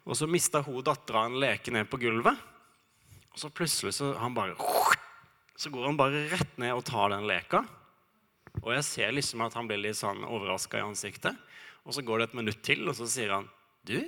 Og 0.07 0.15
så 0.15 0.29
mista 0.31 0.63
hun 0.63 0.85
dattera 0.87 1.25
en 1.27 1.41
leke 1.43 1.75
ned 1.75 1.91
på 1.91 1.99
gulvet. 2.05 2.39
Og 3.35 3.43
så 3.43 3.51
plutselig 3.51 3.97
så, 3.97 4.13
han 4.21 4.37
bare, 4.37 4.55
så 5.61 5.69
går 5.69 5.91
han 5.91 5.97
bare 5.99 6.23
rett 6.31 6.55
ned 6.57 6.73
og 6.73 6.87
tar 6.89 7.11
den 7.13 7.27
leka. 7.29 7.59
Og 8.63 8.73
jeg 8.73 8.85
ser 8.87 9.11
liksom 9.13 9.43
at 9.45 9.53
han 9.59 9.67
blir 9.69 9.77
litt 9.83 9.99
sånn 9.99 10.25
overraska 10.25 10.79
i 10.81 10.87
ansiktet. 10.87 11.37
Og 11.85 11.93
så 11.93 12.01
går 12.05 12.17
det 12.17 12.27
et 12.31 12.39
minutt 12.39 12.63
til, 12.65 12.89
og 12.89 12.95
så 12.97 13.05
sier 13.09 13.31
han 13.35 13.45
Du, 13.85 14.01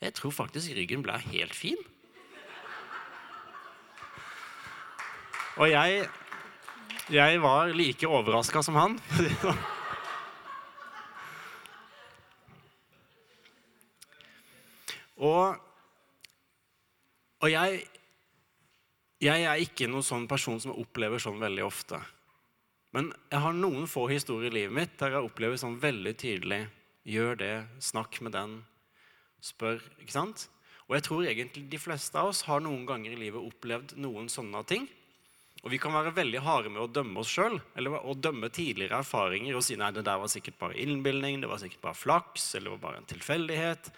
jeg 0.00 0.12
tror 0.16 0.32
faktisk 0.32 0.76
ryggen 0.76 1.02
ble 1.04 1.16
helt 1.32 1.56
fin. 1.56 1.80
Og 5.60 5.68
jeg, 5.72 6.08
jeg 7.12 7.40
var 7.42 7.72
like 7.76 8.08
overraska 8.08 8.62
som 8.64 8.74
han. 8.76 9.00
og, 15.32 15.56
og 17.40 17.48
jeg 17.52 17.88
jeg 19.20 19.44
er 19.44 19.60
ikke 19.60 19.88
noen 19.90 20.06
sånn 20.06 20.26
person 20.30 20.60
som 20.62 20.76
opplever 20.80 21.20
sånn 21.22 21.40
veldig 21.40 21.64
ofte. 21.66 22.00
Men 22.96 23.12
jeg 23.30 23.42
har 23.44 23.54
noen 23.54 23.86
få 23.90 24.06
historier 24.10 24.50
i 24.50 24.56
livet 24.62 24.74
mitt 24.74 24.94
der 24.98 25.14
jeg 25.14 25.28
opplever 25.28 25.60
sånn 25.60 25.78
veldig 25.80 26.14
tydelig 26.18 26.64
Gjør 27.10 27.38
det, 27.40 27.54
snakk 27.80 28.18
med 28.20 28.34
den, 28.36 28.58
spør. 29.40 29.78
ikke 30.02 30.12
sant? 30.12 30.42
Og 30.84 30.98
jeg 30.98 31.04
tror 31.06 31.24
egentlig 31.24 31.62
de 31.72 31.78
fleste 31.80 32.18
av 32.20 32.28
oss 32.28 32.42
har 32.44 32.60
noen 32.60 32.82
ganger 32.86 33.14
i 33.14 33.20
livet 33.22 33.40
opplevd 33.40 33.94
noen 33.96 34.28
sånne 34.28 34.60
ting. 34.68 34.84
Og 35.64 35.72
vi 35.72 35.80
kan 35.80 35.94
være 35.96 36.12
veldig 36.16 36.42
harde 36.44 36.72
med 36.72 36.82
å 36.82 36.90
dømme 36.92 37.22
oss 37.22 37.32
sjøl, 37.32 37.56
eller 37.76 38.04
å 38.04 38.14
dømme 38.16 38.48
tidligere 38.52 39.00
erfaringer 39.00 39.56
og 39.56 39.64
si 39.64 39.76
nei, 39.80 39.90
det 39.96 40.04
der 40.06 40.20
var 40.20 40.30
sikkert 40.32 40.58
bare 40.60 40.78
innbilning, 40.80 41.40
det 41.40 41.48
var 41.50 41.60
sikkert 41.60 41.84
bare 41.88 42.00
flaks, 42.00 42.54
eller 42.54 42.68
det 42.68 42.76
var 42.76 42.84
bare 42.84 43.00
en 43.00 43.10
tilfeldighet. 43.14 43.90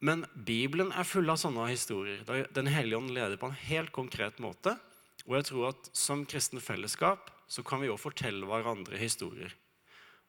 Men 0.00 0.24
Bibelen 0.32 0.94
er 0.96 1.04
full 1.04 1.28
av 1.28 1.38
sånne 1.40 1.66
historier. 1.68 2.22
Den 2.56 2.70
hellige 2.72 2.98
ånd 3.00 3.12
leder 3.12 3.36
på 3.40 3.50
en 3.50 3.58
helt 3.68 3.92
konkret 3.92 4.40
måte. 4.40 4.74
Og 5.26 5.36
jeg 5.36 5.50
tror 5.50 5.70
at 5.74 5.90
som 5.96 6.24
kristen 6.28 6.62
fellesskap 6.64 7.28
så 7.50 7.64
kan 7.66 7.82
vi 7.82 7.90
òg 7.92 8.00
fortelle 8.00 8.48
hverandre 8.48 8.96
historier 9.00 9.52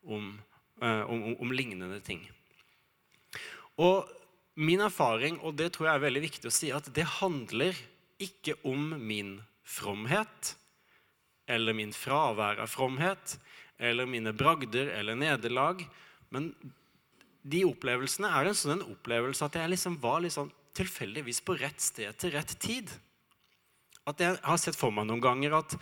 om, 0.03 0.33
eh, 0.81 1.03
om, 1.05 1.23
om, 1.29 1.35
om, 1.45 1.53
lignende 1.55 2.01
ting. 2.03 2.25
Og 3.79 4.09
min 4.59 4.83
erfaring, 4.83 5.39
og 5.39 5.55
det 5.55 5.71
tror 5.73 5.87
jeg 5.87 5.99
er 5.99 6.05
veldig 6.07 6.23
viktig 6.25 6.49
å 6.49 6.53
si, 6.53 6.71
at 6.75 6.89
det 6.93 7.07
handler 7.21 7.77
ikke 8.21 8.57
om 8.67 8.91
min 8.99 9.37
fromhet 9.63 10.55
eller 11.49 11.75
min 11.77 11.93
fravær 11.95 12.59
av 12.61 12.69
fromhet 12.69 13.37
eller 13.81 14.09
mine 14.09 14.33
bragder 14.35 14.91
eller 14.97 15.17
nederlag. 15.17 15.85
Men 16.29 16.51
de 17.41 17.63
opplevelsene 17.65 18.29
er 18.29 18.45
det 18.45 18.53
en 18.53 18.59
sånn 18.59 18.83
opplevelse 18.85 19.47
at 19.47 19.57
jeg 19.57 19.73
liksom 19.73 19.97
var 20.01 20.21
liksom 20.25 20.51
tilfeldigvis 20.77 21.41
på 21.45 21.57
rett 21.59 21.81
sted 21.81 22.15
til 22.21 22.33
rett 22.35 22.53
tid. 22.61 22.91
At 24.07 24.21
jeg 24.21 24.37
har 24.43 24.61
sett 24.61 24.77
for 24.77 24.93
meg 24.93 25.09
noen 25.09 25.23
ganger 25.23 25.57
at 25.61 25.75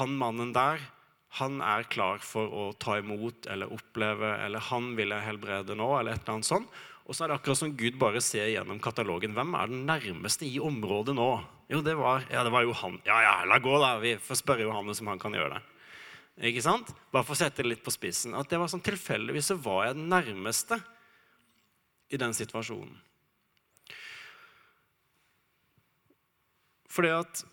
han 0.00 0.16
mannen 0.18 0.52
der 0.56 0.82
han 1.38 1.58
er 1.66 1.86
klar 1.90 2.20
for 2.22 2.46
å 2.46 2.64
ta 2.78 3.00
imot 3.00 3.48
eller 3.50 3.72
oppleve, 3.74 4.36
eller 4.44 4.62
han 4.70 4.92
vil 4.94 5.10
jeg 5.10 5.26
helbrede 5.26 5.74
nå, 5.74 5.88
eller 5.98 6.14
et 6.14 6.22
eller 6.22 6.36
annet 6.36 6.46
sånt. 6.46 6.82
Og 7.04 7.16
så 7.16 7.24
er 7.24 7.32
det 7.32 7.38
akkurat 7.40 7.58
som 7.58 7.74
Gud 7.76 7.98
bare 8.00 8.22
ser 8.24 8.52
gjennom 8.52 8.78
katalogen. 8.80 9.34
Hvem 9.36 9.56
er 9.58 9.72
den 9.72 9.82
nærmeste 9.88 10.46
i 10.46 10.60
området 10.62 11.16
nå? 11.18 11.28
Jo, 11.72 11.82
det 11.84 11.96
var, 11.98 12.22
ja, 12.30 12.44
det 12.46 12.52
var 12.54 12.64
Johan. 12.64 13.00
Ja, 13.08 13.18
ja, 13.24 13.34
la 13.50 13.58
gå, 13.60 13.74
da. 13.82 13.96
Vi 14.00 14.14
får 14.22 14.40
spørre 14.40 14.64
Johannes 14.68 15.02
om 15.02 15.10
han 15.10 15.20
kan 15.20 15.34
gjøre 15.36 15.58
det. 15.58 15.73
Ikke 16.42 16.62
sant? 16.64 16.90
Bare 17.14 17.22
for 17.26 17.36
å 17.36 17.38
sette 17.38 17.62
det 17.62 17.70
litt 17.70 17.84
på 17.84 17.94
spissen. 17.94 18.34
At 18.34 18.50
det 18.50 18.58
var 18.58 18.70
sånn 18.70 18.82
Tilfeldigvis 18.84 19.52
så 19.52 19.58
var 19.60 19.86
jeg 19.86 19.98
den 20.00 20.10
nærmeste 20.10 20.80
i 22.10 22.18
den 22.20 22.34
situasjonen. 22.34 22.96
Fordi 26.94 27.10
at 27.14 27.44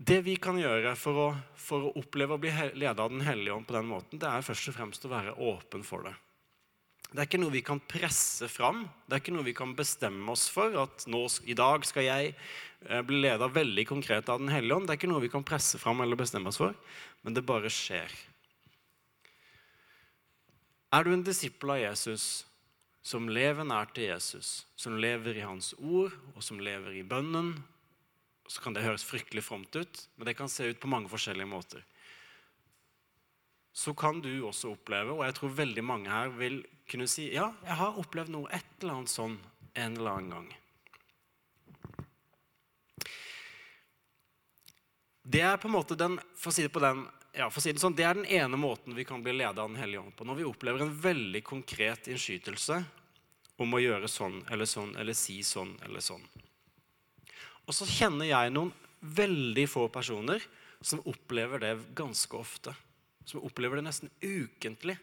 det 0.00 0.22
vi 0.24 0.34
kan 0.40 0.56
gjøre 0.60 0.94
for 0.96 1.20
å, 1.20 1.28
for 1.56 1.88
å 1.88 1.92
oppleve 2.00 2.36
å 2.36 2.40
bli 2.40 2.50
ledet 2.52 3.00
av 3.00 3.12
Den 3.12 3.24
hellige 3.24 3.52
ånd 3.56 3.68
på 3.68 3.76
den 3.76 3.88
måten, 3.88 4.20
det 4.20 4.28
er 4.28 4.44
først 4.44 4.72
og 4.72 4.76
fremst 4.76 5.04
å 5.04 5.12
være 5.12 5.36
åpen 5.36 5.84
for 5.84 6.08
det. 6.08 6.14
Det 7.10 7.18
er 7.18 7.26
ikke 7.26 7.40
noe 7.42 7.50
vi 7.50 7.62
kan 7.66 7.80
presse 7.90 8.46
fram. 8.46 8.84
Det 9.08 9.16
er 9.16 9.22
ikke 9.24 9.34
noe 9.34 9.46
vi 9.48 9.54
kan 9.56 9.72
bestemme 9.74 10.30
oss 10.30 10.46
for. 10.52 10.76
At 10.78 11.06
nå, 11.10 11.24
i 11.50 11.56
dag 11.58 11.86
skal 11.88 12.06
jeg 12.06 12.34
eh, 12.34 13.00
bli 13.06 13.24
leda 13.24 13.48
veldig 13.50 13.84
konkret 13.88 14.30
av 14.30 14.38
Den 14.38 14.52
hellige 14.54 14.76
ånd. 14.78 14.86
Det 14.86 14.94
er 14.94 15.00
ikke 15.00 15.10
noe 15.10 15.24
vi 15.24 15.32
kan 15.32 15.46
presse 15.46 15.80
fram 15.82 16.04
eller 16.04 16.18
bestemme 16.20 16.52
oss 16.52 16.60
for, 16.60 16.76
men 17.26 17.34
det 17.34 17.46
bare 17.48 17.72
skjer. 17.72 18.14
Er 20.94 21.06
du 21.06 21.12
en 21.14 21.26
disippel 21.26 21.74
av 21.74 21.82
Jesus 21.82 22.28
som 23.02 23.28
lever 23.30 23.66
nært 23.66 23.94
til 23.96 24.10
Jesus, 24.10 24.64
som 24.78 24.98
lever 25.00 25.38
i 25.38 25.46
hans 25.46 25.72
ord, 25.78 26.14
og 26.34 26.42
som 26.44 26.60
lever 26.62 26.98
i 27.00 27.06
bønnen, 27.06 27.54
så 28.50 28.62
kan 28.62 28.74
det 28.74 28.82
høres 28.84 29.06
fryktelig 29.06 29.44
fromt 29.46 29.74
ut, 29.78 30.02
men 30.18 30.26
det 30.26 30.36
kan 30.38 30.50
se 30.50 30.66
ut 30.68 30.80
på 30.82 30.90
mange 30.90 31.10
forskjellige 31.10 31.48
måter. 31.48 31.84
Så 33.72 33.94
kan 33.94 34.20
du 34.20 34.32
også 34.42 34.74
oppleve, 34.74 35.14
og 35.14 35.24
jeg 35.24 35.36
tror 35.36 35.58
veldig 35.60 35.84
mange 35.86 36.10
her 36.10 36.32
vil 36.34 36.60
kunne 36.90 37.06
si 37.10 37.28
ja, 37.34 37.52
jeg 37.64 37.78
har 37.78 37.98
opplevd 38.02 38.32
noe 38.34 38.50
et 38.50 38.82
eller 38.82 38.98
annet 38.98 39.12
sånn 39.12 39.36
en 39.78 39.96
eller 39.96 40.18
annen 40.18 40.34
gang. 40.34 40.48
Det 45.30 45.42
er 45.46 45.60
på 45.62 45.68
en 45.68 45.76
måte 45.76 45.94
den, 45.94 46.18
for 46.34 46.50
å 46.50 46.54
si 46.54 46.66
det 46.66 46.74
på 46.74 46.82
den 46.82 47.04
ja, 47.30 47.46
for 47.46 47.60
å 47.60 47.62
si 47.62 47.70
Det 47.70 47.78
sånn, 47.78 47.94
det 47.94 48.02
er 48.02 48.16
den 48.18 48.26
ene 48.26 48.58
måten 48.58 48.96
vi 48.96 49.04
kan 49.06 49.22
bli 49.22 49.36
ledet 49.36 49.62
av 49.62 49.68
Den 49.68 49.78
hellige 49.78 50.00
ånd 50.02 50.16
på. 50.18 50.26
Når 50.26 50.40
vi 50.40 50.46
opplever 50.48 50.82
en 50.82 50.96
veldig 50.98 51.42
konkret 51.46 52.08
innskytelse 52.10 52.80
om 53.62 53.76
å 53.76 53.82
gjøre 53.82 54.08
sånn 54.10 54.40
eller 54.50 54.66
sånn 54.66 54.96
eller 54.98 55.14
si 55.14 55.38
sånn 55.46 55.76
eller 55.86 56.02
sånn. 56.02 56.24
Og 57.68 57.76
så 57.76 57.86
kjenner 57.86 58.26
jeg 58.26 58.50
noen 58.50 58.72
veldig 59.00 59.66
få 59.70 59.86
personer 59.92 60.42
som 60.82 61.02
opplever 61.06 61.62
det 61.62 61.74
ganske 61.94 62.34
ofte. 62.34 62.74
Som 63.28 63.44
opplever 63.46 63.80
det 63.80 63.86
nesten 63.86 64.12
ukentlig 64.22 64.96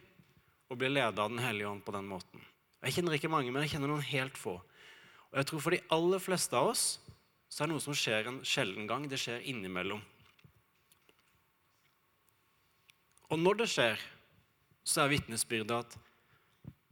å 0.68 0.76
bli 0.76 0.90
ledet 0.92 1.20
av 1.20 1.30
Den 1.32 1.44
hellige 1.44 1.70
ånd 1.70 1.86
på 1.86 1.96
den 1.96 2.10
måten. 2.10 2.44
Jeg 2.84 2.98
kjenner 2.98 3.18
ikke 3.18 3.32
mange, 3.32 3.52
men 3.52 3.64
jeg 3.66 3.76
kjenner 3.76 3.92
noen 3.92 4.06
helt 4.06 4.38
få. 4.38 4.58
Og 5.32 5.40
jeg 5.40 5.50
tror 5.50 5.64
For 5.64 5.76
de 5.76 5.84
aller 5.94 6.24
fleste 6.24 6.58
av 6.58 6.74
oss 6.74 6.86
så 7.48 7.64
er 7.64 7.70
det 7.70 7.78
noe 7.78 7.84
som 7.84 7.96
skjer 7.96 8.28
en 8.28 8.42
sjelden 8.44 8.88
gang. 8.90 9.06
Det 9.08 9.20
skjer 9.22 9.46
innimellom. 9.48 10.02
Og 13.32 13.40
når 13.40 13.62
det 13.62 13.70
skjer, 13.72 14.04
så 14.88 15.04
er 15.04 15.14
vitnesbyrdet 15.16 15.76
at 15.76 15.98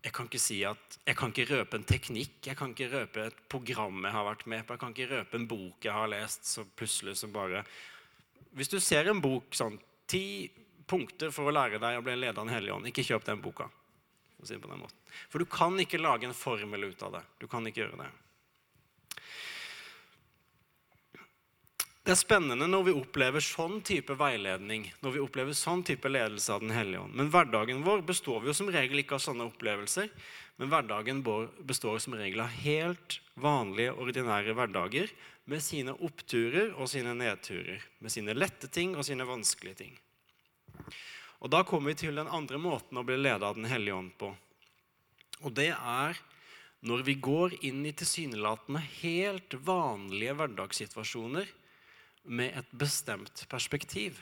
jeg 0.05 0.13
kan 0.13 0.27
ikke 0.29 0.41
si 0.41 0.59
at, 0.67 0.97
jeg 1.07 1.17
kan 1.17 1.31
ikke 1.31 1.47
røpe 1.49 1.79
en 1.79 1.87
teknikk, 1.87 2.35
jeg 2.45 2.57
kan 2.59 2.75
ikke 2.75 2.91
røpe 2.91 3.23
et 3.25 3.37
program 3.49 4.03
jeg 4.05 4.13
har 4.13 4.27
vært 4.27 4.43
med 4.51 4.61
på, 4.61 4.75
jeg 4.75 4.81
kan 4.83 4.93
ikke 4.93 5.07
røpe 5.15 5.39
en 5.39 5.47
bok 5.49 5.87
jeg 5.87 5.95
har 5.95 6.11
lest, 6.11 6.45
så 6.45 6.65
plutselig 6.77 7.15
så 7.17 7.29
bare 7.33 7.63
Hvis 8.53 8.69
du 8.69 8.77
ser 8.79 9.09
en 9.09 9.21
bok 9.23 9.55
sånn 9.57 9.79
Ti 10.05 10.45
punkter 10.87 11.33
for 11.33 11.49
å 11.49 11.55
lære 11.55 11.81
deg 11.81 11.97
å 11.99 12.03
bli 12.05 12.15
leder 12.17 12.37
av 12.39 12.45
Den 12.45 12.55
hellige 12.55 12.77
ånd. 12.77 12.89
Ikke 12.89 13.05
kjøp 13.05 13.25
den 13.27 13.41
boka. 13.41 13.69
For, 14.35 14.47
si 14.49 14.59
den 14.59 14.85
for 15.29 15.39
du 15.41 15.47
kan 15.49 15.79
ikke 15.79 16.01
lage 16.01 16.27
en 16.27 16.37
formel 16.37 16.91
ut 16.91 17.03
av 17.03 17.17
det. 17.17 17.25
Du 17.41 17.47
kan 17.51 17.65
ikke 17.67 17.85
gjøre 17.85 18.03
det. 18.03 18.11
Det 22.05 22.13
er 22.13 22.19
spennende 22.19 22.67
når 22.69 22.83
vi 22.85 22.93
opplever 22.99 23.41
sånn 23.41 23.79
type 23.81 24.13
veiledning, 24.13 24.83
når 25.01 25.15
vi 25.15 25.21
opplever 25.23 25.55
sånn 25.57 25.81
type 25.87 26.05
ledelse 26.11 26.53
av 26.53 26.61
Den 26.61 26.75
hellige 26.75 27.01
ånd. 27.01 27.15
Men 27.17 27.31
hverdagen 27.33 27.81
vår 27.81 28.03
består 28.05 28.45
jo 28.45 28.53
som 28.53 28.69
regel 28.69 29.01
ikke 29.01 29.17
av 29.17 29.23
sånne 29.25 29.47
opplevelser. 29.49 30.11
Men 30.61 30.69
hverdagen 30.69 31.23
vår 31.25 31.49
består 31.65 31.97
som 32.03 32.13
regel 32.13 32.45
av 32.45 32.53
helt 32.61 33.17
vanlige, 33.33 33.95
ordinære 33.97 34.53
hverdager 34.53 35.09
med 35.49 35.65
sine 35.65 35.97
oppturer 35.97 36.75
og 36.77 36.91
sine 36.93 37.17
nedturer. 37.17 37.81
Med 37.97 38.13
sine 38.13 38.37
lette 38.37 38.69
ting 38.69 38.93
og 38.93 39.07
sine 39.09 39.25
vanskelige 39.25 39.81
ting. 39.81 39.97
Og 41.43 41.51
Da 41.51 41.63
kommer 41.63 41.91
vi 41.91 42.05
til 42.05 42.15
den 42.15 42.31
andre 42.31 42.57
måten 42.57 42.97
å 42.97 43.03
bli 43.03 43.17
ledet 43.17 43.43
av 43.43 43.55
Den 43.55 43.69
hellige 43.69 43.95
ånd 43.95 44.13
på. 44.17 44.31
Og 45.43 45.53
det 45.53 45.73
er 45.75 46.17
når 46.85 47.03
vi 47.03 47.15
går 47.17 47.57
inn 47.65 47.85
i 47.85 47.93
tilsynelatende 47.97 48.79
helt 49.01 49.53
vanlige 49.65 50.35
hverdagssituasjoner 50.37 51.49
med 52.25 52.57
et 52.57 52.71
bestemt 52.71 53.45
perspektiv. 53.49 54.19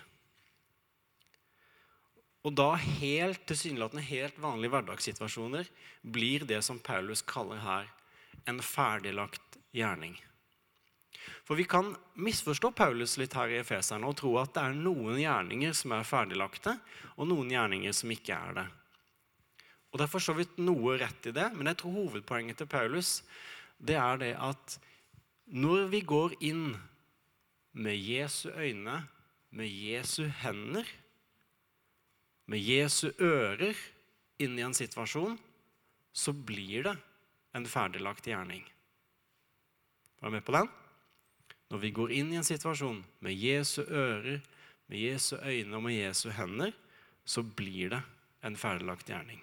Og 2.44 2.56
da 2.56 2.74
helt 2.76 3.44
tilsynelatende 3.48 4.04
helt 4.04 4.40
vanlige 4.44 4.74
hverdagssituasjoner 4.76 5.70
blir 6.04 6.48
det 6.48 6.60
som 6.64 6.80
Paulus 6.80 7.24
kaller 7.24 7.62
her 7.64 7.92
en 8.48 8.60
ferdiglagt 8.64 9.60
gjerning. 9.76 10.18
For 11.44 11.60
vi 11.60 11.66
kan 11.70 11.92
misforstå 12.16 12.72
Paulus 12.76 13.18
litt 13.20 13.36
her 13.38 13.52
i 13.52 13.60
Efeserne 13.62 14.08
og 14.08 14.18
tro 14.20 14.36
at 14.42 14.54
det 14.56 14.64
er 14.64 14.78
noen 14.78 15.20
gjerninger 15.22 15.76
som 15.78 15.96
er 15.96 16.08
ferdiglagte, 16.08 16.78
og 17.18 17.30
noen 17.30 17.52
gjerninger 17.54 17.96
som 17.96 18.14
ikke 18.14 18.38
er 18.38 18.58
det. 18.62 18.68
Og 19.94 20.00
Det 20.00 20.08
er 20.08 20.14
for 20.14 20.26
så 20.26 20.34
vidt 20.34 20.58
noe 20.58 20.98
rett 20.98 21.28
i 21.30 21.36
det, 21.36 21.52
men 21.54 21.70
jeg 21.70 21.78
tror 21.82 21.98
hovedpoenget 22.00 22.58
til 22.58 22.70
Paulus 22.70 23.20
det 23.84 23.98
er 24.00 24.20
det 24.22 24.34
at 24.40 24.78
når 25.54 25.90
vi 25.92 26.02
går 26.08 26.36
inn 26.46 26.72
med 27.74 27.98
Jesu 27.98 28.50
øyne, 28.50 29.04
med 29.54 29.70
Jesu 29.70 30.26
hender, 30.42 30.88
med 32.48 32.60
Jesu 32.64 33.12
ører 33.22 33.78
inn 34.42 34.58
i 34.58 34.66
en 34.66 34.74
situasjon, 34.74 35.36
så 36.14 36.34
blir 36.34 36.88
det 36.88 36.96
en 37.54 37.68
ferdiglagt 37.70 38.26
gjerning. 38.30 38.64
Var 40.22 40.32
du 40.32 40.38
med 40.38 40.46
på 40.46 40.56
den? 40.56 40.70
Når 41.74 41.82
vi 41.82 41.90
går 41.90 42.12
inn 42.14 42.28
i 42.30 42.38
en 42.38 42.46
situasjon 42.46 43.00
med 43.26 43.34
Jesu 43.34 43.80
ører, 43.82 44.44
med 44.86 45.00
Jesu 45.00 45.40
øyne 45.42 45.80
og 45.80 45.82
med 45.88 45.96
Jesu 45.98 46.28
hender, 46.30 46.70
så 47.26 47.42
blir 47.42 47.90
det 47.96 48.02
en 48.46 48.58
ferdiglagt 48.60 49.10
gjerning. 49.10 49.42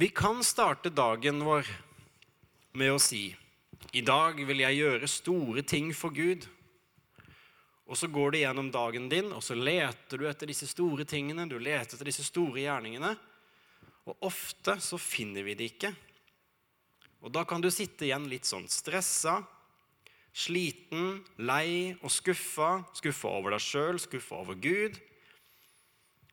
Vi 0.00 0.08
kan 0.16 0.40
starte 0.44 0.88
dagen 0.88 1.44
vår 1.44 1.68
med 2.72 2.96
å 2.96 3.00
si 3.00 3.26
i 3.92 4.00
dag 4.00 4.40
vil 4.48 4.64
jeg 4.64 4.80
gjøre 4.80 5.12
store 5.12 5.68
ting 5.68 5.92
for 5.92 6.16
Gud. 6.16 6.48
Og 7.84 8.00
så 8.00 8.08
går 8.08 8.32
du 8.32 8.40
gjennom 8.40 8.72
dagen 8.72 9.12
din, 9.12 9.28
og 9.28 9.44
så 9.44 9.54
leter 9.54 10.16
du 10.16 10.24
etter 10.28 10.48
disse 10.48 10.72
store 10.72 11.04
tingene. 11.04 11.44
Du 11.44 11.58
leter 11.60 11.98
etter 11.98 12.08
disse 12.08 12.24
store 12.24 12.64
gjerningene. 12.64 13.12
Og 14.06 14.28
ofte 14.28 14.76
så 14.82 14.98
finner 15.00 15.46
vi 15.46 15.56
det 15.58 15.72
ikke. 15.72 15.90
Og 17.26 17.32
da 17.34 17.42
kan 17.48 17.62
du 17.62 17.70
sitte 17.74 18.06
igjen 18.06 18.28
litt 18.30 18.46
sånn 18.46 18.68
stressa, 18.70 19.40
sliten, 20.36 21.24
lei 21.42 21.96
og 22.02 22.12
skuffa. 22.12 22.84
Skuffa 22.94 23.32
over 23.38 23.56
deg 23.56 23.64
sjøl, 23.64 23.98
skuffa 24.02 24.38
over 24.44 24.58
Gud. 24.60 24.98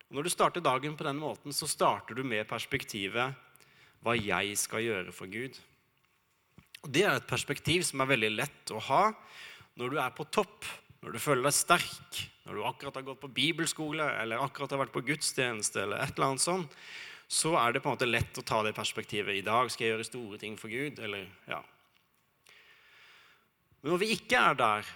Og 0.10 0.20
når 0.20 0.27
du 0.27 0.34
starter 0.34 0.62
dagen 0.62 0.98
på 1.00 1.08
den 1.08 1.18
måten, 1.18 1.56
så 1.56 1.70
starter 1.70 2.13
du 2.13 2.22
med 2.27 2.46
perspektivet 2.50 3.34
hva 4.03 4.13
jeg 4.20 4.58
skal 4.60 4.84
gjøre 4.84 5.15
for 5.15 5.32
Gud. 5.32 5.58
Og 6.84 6.92
Det 6.92 7.06
er 7.08 7.15
et 7.15 7.30
perspektiv 7.30 7.86
som 7.88 8.03
er 8.03 8.12
veldig 8.12 8.34
lett 8.36 8.74
å 8.75 8.82
ha 8.92 9.08
når 9.80 9.89
du 9.89 9.98
er 10.03 10.12
på 10.13 10.27
topp, 10.30 10.68
når 11.01 11.15
du 11.15 11.20
føler 11.24 11.48
deg 11.48 11.56
sterk, 11.56 12.20
når 12.46 12.60
du 12.60 12.65
akkurat 12.68 13.00
har 13.00 13.08
gått 13.08 13.24
på 13.24 13.32
bibelskole 13.34 14.06
eller 14.20 14.44
akkurat 14.44 14.75
har 14.75 14.84
vært 14.84 14.94
på 14.94 15.06
gudstjeneste, 15.08 15.88
eller 15.88 16.03
et 16.03 16.13
eller 16.13 16.34
annet 16.34 16.44
sånt, 16.44 16.75
så 17.33 17.55
er 17.57 17.73
det 17.73 17.81
på 17.81 17.89
en 17.89 17.95
måte 17.95 18.09
lett 18.09 18.37
å 18.37 18.45
ta 18.45 18.59
det 18.65 18.75
perspektivet. 18.77 19.39
I 19.39 19.45
dag 19.45 19.71
skal 19.71 19.87
jeg 19.87 19.95
gjøre 19.95 20.05
store 20.05 20.39
ting 20.41 20.57
for 20.59 20.69
Gud. 20.69 20.99
eller 21.01 21.25
ja. 21.49 21.63
Men 23.81 23.96
når 23.96 24.03
vi 24.03 24.11
ikke 24.13 24.41
er 24.51 24.59
der, 24.59 24.91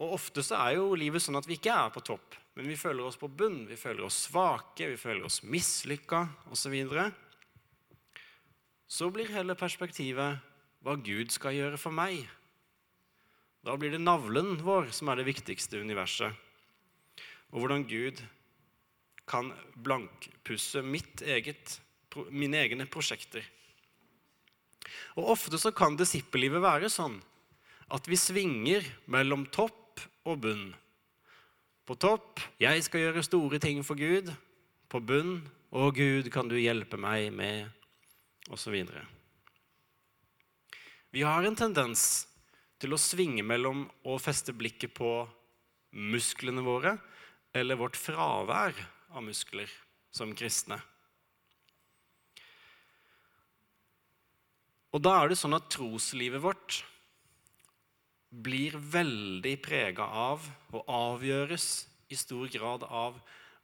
og 0.00 0.16
ofte 0.16 0.42
så 0.42 0.56
er 0.64 0.78
jo 0.78 0.96
livet 0.98 1.22
sånn 1.22 1.36
at 1.38 1.46
vi 1.46 1.58
ikke 1.60 1.74
er 1.74 1.92
på 1.92 2.02
topp, 2.02 2.38
men 2.56 2.68
vi 2.68 2.78
føler 2.80 3.04
oss 3.04 3.20
på 3.20 3.28
bunn, 3.28 3.66
vi 3.68 3.76
føler 3.76 4.06
oss 4.06 4.24
svake, 4.26 4.88
vi 4.88 4.96
føler 5.00 5.28
oss 5.28 5.42
mislykka 5.44 6.24
osv., 6.52 6.74
så, 6.88 7.06
så 8.88 9.10
blir 9.12 9.30
hele 9.32 9.56
perspektivet 9.56 10.40
hva 10.82 10.96
Gud 10.96 11.32
skal 11.32 11.56
gjøre 11.56 11.80
for 11.80 11.94
meg. 11.94 12.24
Da 13.62 13.76
blir 13.78 13.92
det 13.94 14.02
navlen 14.02 14.56
vår 14.64 14.90
som 14.96 15.12
er 15.12 15.20
det 15.20 15.28
viktigste 15.28 15.78
universet. 15.78 16.32
Og 17.52 17.62
hvordan 17.62 17.84
Gud 17.86 18.24
kan 19.28 19.52
blankpusse 19.84 20.82
mitt 20.82 21.22
eget, 21.22 21.78
mine 22.30 22.60
egne 22.60 22.86
prosjekter. 22.90 23.44
Og 25.16 25.32
Ofte 25.34 25.58
så 25.60 25.72
kan 25.76 25.96
disippellivet 25.96 26.62
være 26.62 26.90
sånn 26.92 27.18
at 27.92 28.08
vi 28.08 28.16
svinger 28.16 28.86
mellom 29.12 29.44
topp 29.52 30.00
og 30.24 30.40
bunn. 30.44 30.72
På 31.84 31.94
topp 31.94 32.40
'Jeg 32.58 32.84
skal 32.84 33.00
gjøre 33.00 33.22
store 33.22 33.58
ting 33.58 33.82
for 33.82 33.94
Gud'. 33.96 34.32
På 34.88 35.00
bunn 35.00 35.42
'Å 35.72 35.92
Gud, 35.94 36.30
kan 36.30 36.48
du 36.48 36.56
hjelpe 36.56 36.96
meg 36.96 37.32
med' 37.32 37.70
osv. 38.50 38.84
Vi 41.12 41.22
har 41.22 41.44
en 41.44 41.56
tendens 41.56 42.26
til 42.78 42.92
å 42.92 43.00
svinge 43.00 43.42
mellom 43.42 43.90
å 44.04 44.18
feste 44.20 44.52
blikket 44.52 44.94
på 44.94 45.28
musklene 45.92 46.62
våre 46.64 46.98
eller 47.54 47.76
vårt 47.76 47.96
fravær 47.96 48.74
av 49.12 49.22
muskler 49.22 49.68
som 50.10 50.34
kristne. 50.34 50.80
Og 54.92 55.00
da 55.04 55.16
er 55.18 55.32
det 55.32 55.38
sånn 55.40 55.56
at 55.56 55.70
troslivet 55.72 56.42
vårt 56.44 56.82
blir 58.32 58.76
veldig 58.76 59.54
prega 59.64 60.04
av 60.04 60.44
og 60.72 60.88
avgjøres 60.88 61.68
i 62.12 62.16
stor 62.16 62.48
grad 62.52 62.84
av 62.88 63.16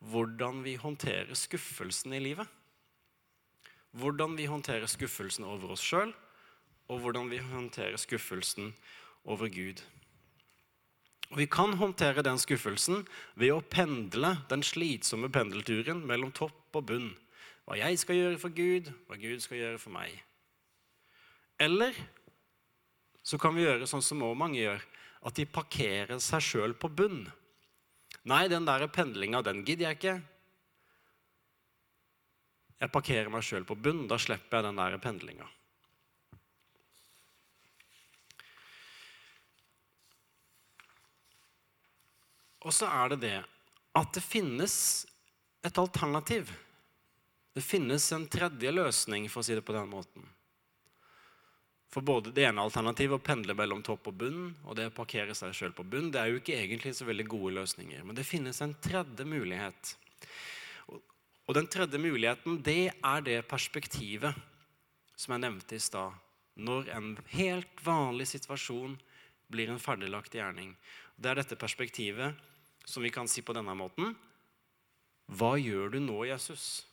hvordan 0.08 0.62
vi 0.64 0.76
håndterer 0.80 1.36
skuffelsen 1.36 2.14
i 2.16 2.22
livet 2.22 2.48
hvordan 3.98 4.36
vi 4.36 4.46
håndterer 4.46 4.86
skuffelsen 4.86 5.44
over 5.44 5.72
oss 5.74 5.84
sjøl, 5.84 6.12
og 6.88 7.00
hvordan 7.00 7.30
vi 7.30 7.40
håndterer 7.42 7.96
skuffelsen 8.00 8.74
over 9.24 9.48
Gud. 9.48 9.82
Og 11.30 11.38
Vi 11.38 11.46
kan 11.46 11.72
håndtere 11.76 12.22
den 12.22 12.38
skuffelsen 12.38 13.06
ved 13.34 13.52
å 13.52 13.60
pendle 13.60 14.38
den 14.48 14.62
slitsomme 14.62 15.28
pendelturen 15.28 16.06
mellom 16.06 16.32
topp 16.32 16.76
og 16.76 16.86
bunn. 16.86 17.10
Hva 17.66 17.76
jeg 17.76 17.98
skal 17.98 18.16
gjøre 18.16 18.38
for 18.38 18.48
Gud, 18.48 18.92
hva 19.08 19.16
Gud 19.20 19.40
skal 19.44 19.58
gjøre 19.58 19.78
for 19.78 19.92
meg. 19.92 20.22
Eller 21.58 21.96
så 23.22 23.38
kan 23.38 23.56
vi 23.56 23.66
gjøre 23.66 23.86
sånn 23.90 24.04
som 24.04 24.22
også 24.24 24.38
mange 24.38 24.60
gjør, 24.62 24.84
at 25.28 25.36
de 25.36 25.44
parkerer 25.50 26.20
seg 26.22 26.44
sjøl 26.44 26.74
på 26.78 26.88
bunn. 26.88 27.26
Nei, 28.28 28.46
den 28.48 28.66
der 28.68 28.86
pendlinga, 28.92 29.42
den 29.42 29.64
gidder 29.66 29.88
jeg 29.88 29.98
ikke. 29.98 30.16
Jeg 32.78 32.94
parkerer 32.94 33.30
meg 33.32 33.42
sjøl 33.42 33.66
på 33.66 33.74
bunn. 33.74 34.06
Da 34.10 34.20
slipper 34.22 34.60
jeg 34.60 34.68
den 34.68 34.78
der 34.78 34.98
pendlinga. 35.02 35.48
Og 42.62 42.74
så 42.74 42.88
er 42.90 43.14
det 43.14 43.20
det 43.26 43.36
at 43.98 44.14
det 44.14 44.22
finnes 44.22 44.74
et 45.66 45.78
alternativ. 45.80 46.50
Det 47.54 47.64
finnes 47.64 48.04
en 48.14 48.28
tredje 48.30 48.70
løsning, 48.70 49.26
for 49.32 49.42
å 49.42 49.46
si 49.46 49.56
det 49.56 49.64
på 49.66 49.74
den 49.74 49.88
måten. 49.90 50.26
For 51.88 52.04
både 52.04 52.34
det 52.36 52.44
ene 52.44 52.60
alternativet, 52.60 53.16
å 53.16 53.24
pendle 53.24 53.56
mellom 53.56 53.80
topp 53.84 54.10
og 54.10 54.18
bunn, 54.20 54.42
og 54.68 54.76
det 54.76 54.90
å 54.90 54.94
parkere 54.94 55.36
seg 55.36 55.54
sjøl 55.56 55.72
på 55.76 55.86
bunn, 55.88 56.10
det 56.12 56.20
er 56.20 56.32
jo 56.32 56.42
ikke 56.42 56.58
egentlig 56.58 56.92
så 56.98 57.08
veldig 57.08 57.24
gode 57.32 57.54
løsninger. 57.56 58.04
Men 58.04 58.18
det 58.18 58.28
finnes 58.28 58.60
en 58.64 58.76
tredje 58.84 59.24
mulighet. 59.24 59.94
Og 61.48 61.56
den 61.56 61.68
tredje 61.72 62.00
muligheten, 62.00 62.60
det 62.60 62.90
er 62.92 63.24
det 63.24 63.38
perspektivet 63.48 64.36
som 65.16 65.32
jeg 65.34 65.44
nevnte 65.46 65.78
i 65.78 65.82
stad. 65.82 66.12
Når 66.60 66.90
en 66.92 67.14
helt 67.32 67.80
vanlig 67.86 68.28
situasjon 68.34 68.98
blir 69.48 69.72
en 69.72 69.80
ferdiglagt 69.80 70.34
gjerning. 70.36 70.74
Det 71.16 71.30
er 71.30 71.40
dette 71.40 71.58
perspektivet 71.58 72.36
som 72.84 73.02
vi 73.02 73.12
kan 73.12 73.28
si 73.28 73.40
på 73.42 73.56
denne 73.56 73.74
måten. 73.78 74.12
Hva 75.28 75.56
gjør 75.60 75.96
du 75.96 76.00
nå, 76.04 76.20
Jesus? 76.28 76.84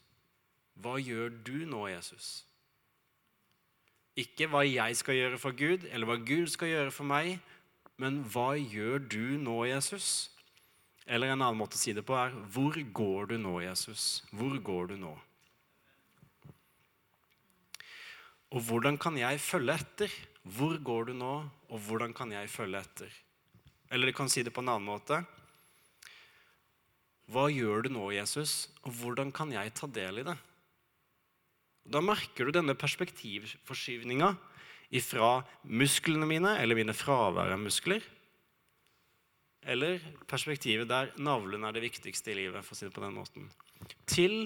Hva 0.80 0.98
gjør 1.00 1.36
du 1.46 1.58
nå, 1.68 1.86
Jesus? 1.92 2.46
Ikke 4.16 4.48
hva 4.48 4.64
jeg 4.64 4.96
skal 4.96 5.18
gjøre 5.18 5.40
for 5.42 5.56
Gud, 5.58 5.84
eller 5.92 6.08
hva 6.08 6.16
Gud 6.24 6.48
skal 6.52 6.72
gjøre 6.72 6.94
for 6.96 7.08
meg, 7.08 7.36
men 8.00 8.22
hva 8.32 8.54
gjør 8.56 9.04
du 9.12 9.36
nå, 9.40 9.58
Jesus? 9.68 10.30
Eller 11.06 11.32
en 11.32 11.42
annen 11.42 11.60
måte 11.60 11.78
å 11.78 11.80
si 11.80 11.94
det 11.94 12.04
på 12.06 12.16
er 12.18 12.34
Hvor 12.52 12.78
går 12.98 13.30
du 13.30 13.36
nå, 13.38 13.60
Jesus? 13.62 14.24
Hvor 14.34 14.56
går 14.58 14.94
du 14.94 14.96
nå? 15.04 15.14
Og 18.56 18.64
hvordan 18.64 18.98
kan 19.02 19.18
jeg 19.20 19.42
følge 19.44 19.76
etter? 19.76 20.18
Hvor 20.46 20.78
går 20.80 21.12
du 21.12 21.14
nå, 21.18 21.36
og 21.70 21.80
hvordan 21.88 22.14
kan 22.16 22.32
jeg 22.32 22.50
følge 22.50 22.82
etter? 22.82 23.16
Eller 23.92 24.10
du 24.10 24.18
kan 24.18 24.32
si 24.32 24.44
det 24.46 24.54
på 24.54 24.64
en 24.64 24.72
annen 24.74 24.88
måte. 24.88 25.20
Hva 27.32 27.48
gjør 27.50 27.86
du 27.86 27.90
nå, 27.94 28.10
Jesus, 28.14 28.70
og 28.86 28.94
hvordan 29.00 29.32
kan 29.34 29.52
jeg 29.54 29.74
ta 29.78 29.90
del 29.90 30.22
i 30.22 30.26
det? 30.28 30.38
Da 31.86 32.02
merker 32.02 32.48
du 32.48 32.56
denne 32.56 32.74
perspektivforskyvninga 32.78 34.34
ifra 34.96 35.40
musklene 35.70 36.28
mine, 36.30 36.56
eller 36.62 36.78
mine 36.78 36.96
fravær 36.98 37.54
av 37.54 37.62
muskler, 37.62 38.04
eller 39.66 40.02
perspektivet 40.30 40.90
der 40.90 41.12
navlen 41.18 41.66
er 41.66 41.74
det 41.74 41.84
viktigste 41.86 42.34
i 42.34 42.38
livet, 42.44 42.66
for 42.66 42.76
å 42.76 42.78
si 42.78 42.86
det 42.86 42.94
på 42.94 43.04
den 43.04 43.16
måten, 43.18 43.50
til 44.10 44.46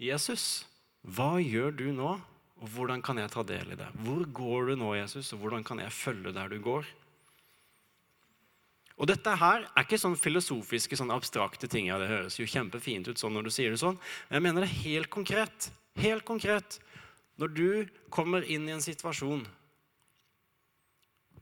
Jesus. 0.00 0.64
Hva 1.04 1.36
gjør 1.40 1.74
du 1.76 1.86
nå, 1.94 2.14
og 2.58 2.72
hvordan 2.74 3.02
kan 3.04 3.20
jeg 3.20 3.30
ta 3.32 3.44
del 3.46 3.74
i 3.74 3.78
det? 3.78 3.88
Hvor 4.04 4.24
går 4.34 4.72
du 4.72 4.80
nå, 4.80 4.94
Jesus, 4.98 5.32
og 5.34 5.44
hvordan 5.44 5.66
kan 5.66 5.80
jeg 5.82 5.94
følge 5.94 6.32
der 6.34 6.50
du 6.50 6.58
går? 6.64 6.88
Og 8.98 9.06
dette 9.06 9.34
her 9.38 9.64
er 9.68 9.84
ikke 9.84 9.98
sånn 10.00 10.18
filosofiske, 10.18 10.96
sånn 10.98 11.14
abstrakte 11.14 11.70
ting. 11.70 11.86
Ja, 11.86 12.00
det 12.02 12.10
høres 12.10 12.38
jo 12.40 12.48
kjempefint 12.50 13.06
ut 13.06 13.20
sånn 13.20 13.36
når 13.36 13.46
du 13.46 13.52
sier 13.54 13.74
det 13.74 13.78
sånn, 13.82 13.98
men 14.28 14.38
jeg 14.38 14.46
mener 14.48 14.66
det 14.66 14.72
helt 14.82 15.10
konkret. 15.14 15.68
Helt 15.98 16.26
konkret. 16.26 16.80
Når 17.38 17.54
du 17.54 17.68
kommer 18.10 18.42
inn 18.42 18.66
i 18.66 18.74
en 18.74 18.82
situasjon, 18.82 19.44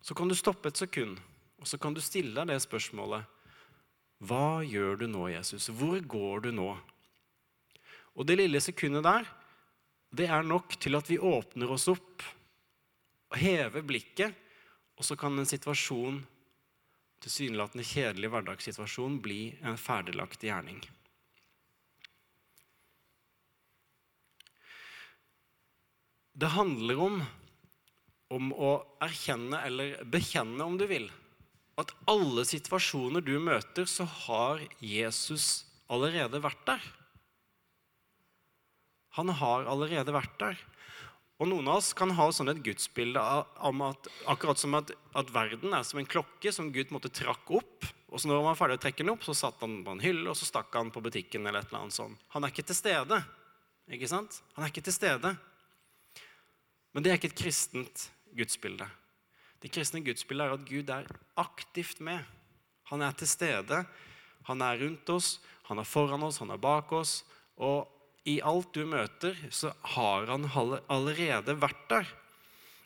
så 0.05 0.15
kan 0.15 0.29
du 0.29 0.37
stoppe 0.37 0.69
et 0.69 0.79
sekund, 0.79 1.17
og 1.57 1.67
så 1.67 1.81
kan 1.81 1.97
du 1.97 2.03
stille 2.05 2.37
deg 2.37 2.53
det 2.53 2.61
spørsmålet. 2.63 3.25
Hva 4.29 4.61
gjør 4.65 5.01
du 5.01 5.07
nå, 5.09 5.25
Jesus? 5.33 5.71
Hvor 5.73 5.99
går 6.01 6.47
du 6.47 6.53
nå? 6.55 6.69
Og 8.17 8.29
det 8.29 8.39
lille 8.39 8.61
sekundet 8.65 9.05
der, 9.05 9.27
det 10.17 10.29
er 10.29 10.45
nok 10.47 10.77
til 10.81 10.97
at 10.97 11.09
vi 11.09 11.19
åpner 11.19 11.73
oss 11.73 11.89
opp, 11.93 12.25
og 13.33 13.41
hever 13.41 13.83
blikket, 13.85 14.37
og 14.97 15.05
så 15.05 15.17
kan 15.19 15.35
en 15.37 15.49
situasjon 15.49 16.21
tilsynelatende 17.25 17.85
kjedelig 17.87 18.31
hverdagssituasjon 18.33 19.19
bli 19.25 19.41
en 19.65 19.79
ferdiglagt 19.81 20.45
gjerning. 20.45 20.83
Det 26.37 26.53
handler 26.53 27.01
om, 27.01 27.23
om 28.29 28.51
å 28.53 28.73
erkjenne, 29.05 29.63
eller 29.65 30.03
bekjenne 30.05 30.65
om 30.67 30.77
du 30.77 30.85
vil, 30.91 31.09
at 31.81 31.93
alle 32.09 32.45
situasjoner 32.49 33.25
du 33.25 33.39
møter, 33.41 33.89
så 33.89 34.05
har 34.27 34.61
Jesus 34.85 35.65
allerede 35.93 36.41
vært 36.45 36.63
der. 36.69 36.85
Han 39.17 39.33
har 39.33 39.65
allerede 39.65 40.13
vært 40.13 40.37
der. 40.41 40.61
Og 41.37 41.51
Noen 41.51 41.67
av 41.69 41.83
oss 41.83 41.91
kan 41.97 42.15
ha 42.17 42.27
sånn 42.33 42.49
et 42.49 42.63
gudsbilde 42.65 43.21
om 43.69 43.83
at 43.85 44.09
akkurat 44.33 44.61
som 44.61 44.77
at, 44.79 44.93
at, 45.13 45.33
verden 45.35 45.75
er 45.77 45.85
som 45.85 46.01
en 46.01 46.09
klokke 46.09 46.53
som 46.55 46.71
Gud 46.73 46.95
måtte 46.95 47.13
trakk 47.13 47.51
opp. 47.59 47.89
Og 48.09 48.23
så 48.23 48.31
når 48.31 48.41
han 48.41 48.49
var 48.49 48.61
ferdig 48.61 48.79
å 48.79 48.83
trekke 48.87 49.05
den 49.05 49.13
opp, 49.13 49.27
så 49.27 49.35
satt 49.37 49.61
han 49.61 49.83
på 49.85 49.93
en 49.93 50.01
hylle 50.01 50.31
og 50.33 50.39
så 50.39 50.49
stakk 50.49 50.73
han 50.79 50.93
på 50.95 51.03
butikken. 51.05 51.45
eller 51.45 51.61
et 51.61 51.69
eller 51.69 51.85
annet 51.85 51.99
sånt. 51.99 52.23
Han 52.33 52.47
er 52.47 52.55
ikke 52.55 52.65
til 52.71 52.79
stede. 52.79 53.21
Ikke 53.93 54.09
sant? 54.09 54.41
Han 54.57 54.65
er 54.65 54.73
ikke 54.73 54.87
til 54.89 54.97
stede. 54.97 55.35
Men 56.97 57.05
det 57.05 57.13
er 57.13 57.21
ikke 57.21 57.35
et 57.35 57.43
kristent 57.43 58.07
gudsbilde. 58.37 58.89
Det 59.61 59.73
kristne 59.73 60.01
gudsbildet 60.05 60.47
er 60.47 60.57
at 60.57 60.65
Gud 60.69 60.93
er 60.95 61.11
aktivt 61.37 62.01
med. 62.01 62.25
Han 62.89 63.05
er 63.05 63.13
til 63.19 63.29
stede. 63.29 63.83
Han 64.47 64.63
er 64.63 64.79
rundt 64.81 65.11
oss, 65.11 65.37
han 65.67 65.81
er 65.83 65.89
foran 65.89 66.23
oss, 66.23 66.39
han 66.39 66.53
er 66.55 66.61
bak 66.63 66.93
oss. 66.95 67.19
Og 67.59 67.89
i 68.27 68.41
alt 68.43 68.75
du 68.75 68.83
møter, 68.89 69.37
så 69.55 69.73
har 69.95 70.27
han 70.31 70.49
allerede 70.91 71.55
vært 71.63 71.83
der. 71.91 72.15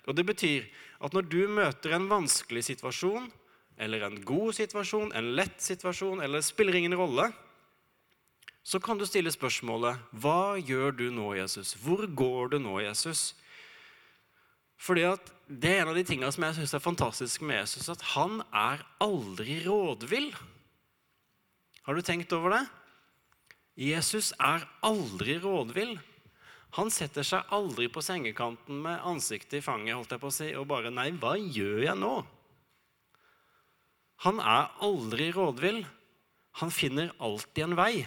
Og 0.07 0.17
Det 0.17 0.27
betyr 0.27 0.67
at 1.01 1.15
når 1.17 1.29
du 1.33 1.43
møter 1.49 1.95
en 1.97 2.09
vanskelig 2.11 2.65
situasjon, 2.69 3.31
eller 3.81 4.05
en 4.05 4.19
god 4.25 4.53
situasjon, 4.59 5.13
en 5.17 5.31
lett 5.37 5.63
situasjon, 5.65 6.21
eller 6.21 6.45
spiller 6.45 6.77
ingen 6.77 6.97
rolle, 6.99 7.31
så 8.63 8.81
kan 8.83 8.99
du 9.01 9.07
stille 9.09 9.33
spørsmålet 9.33 10.13
Hva 10.21 10.59
gjør 10.61 10.93
du 10.99 11.07
nå, 11.15 11.33
Jesus? 11.39 11.73
Hvor 11.81 12.05
går 12.05 12.53
du 12.53 12.59
nå, 12.61 12.77
Jesus? 12.85 13.33
Fordi 14.81 15.07
at 15.09 15.33
Det 15.49 15.71
er 15.73 15.81
en 15.83 15.91
av 15.91 15.97
de 15.99 16.05
tingene 16.07 16.31
som 16.31 16.45
jeg 16.47 16.61
syns 16.61 16.75
er 16.77 16.85
fantastisk 16.85 17.43
med 17.43 17.63
Jesus, 17.63 17.89
at 17.91 18.05
han 18.13 18.39
er 18.55 18.85
aldri 19.03 19.59
rådvill. 19.65 20.29
Har 21.83 21.97
du 21.97 22.05
tenkt 22.07 22.31
over 22.37 22.55
det? 22.55 22.61
Jesus 23.81 24.35
er 24.37 24.67
aldri 24.85 25.39
rådvill. 25.41 25.95
Han 26.77 26.91
setter 26.93 27.25
seg 27.27 27.49
aldri 27.55 27.89
på 27.91 28.03
sengekanten 28.05 28.83
med 28.85 29.01
ansiktet 29.09 29.59
i 29.59 29.65
fanget 29.65 29.97
holdt 29.97 30.13
jeg 30.15 30.23
på 30.23 30.29
å 30.29 30.35
si, 30.35 30.51
og 30.55 30.69
bare 30.69 30.93
'Nei, 30.93 31.11
hva 31.17 31.35
gjør 31.41 31.83
jeg 31.89 31.97
nå?' 31.99 32.27
Han 34.21 34.39
er 34.39 34.69
aldri 34.85 35.31
rådvill. 35.33 35.87
Han 36.61 36.71
finner 36.71 37.15
alltid 37.19 37.65
en 37.65 37.77
vei. 37.77 38.07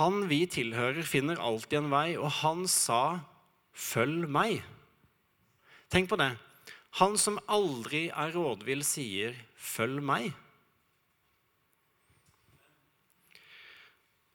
Han 0.00 0.28
vi 0.28 0.46
tilhører, 0.46 1.02
finner 1.02 1.36
alltid 1.36 1.78
en 1.78 1.90
vei, 1.90 2.16
og 2.16 2.30
han 2.40 2.66
sa 2.66 3.20
'følg 3.74 4.24
meg'. 4.26 4.64
Tenk 5.90 6.08
på 6.08 6.16
det. 6.16 6.38
Han 6.98 7.18
som 7.18 7.38
aldri 7.48 8.08
er 8.08 8.32
rådvill, 8.32 8.82
sier 8.82 9.36
'følg 9.58 10.00
meg'. 10.00 10.32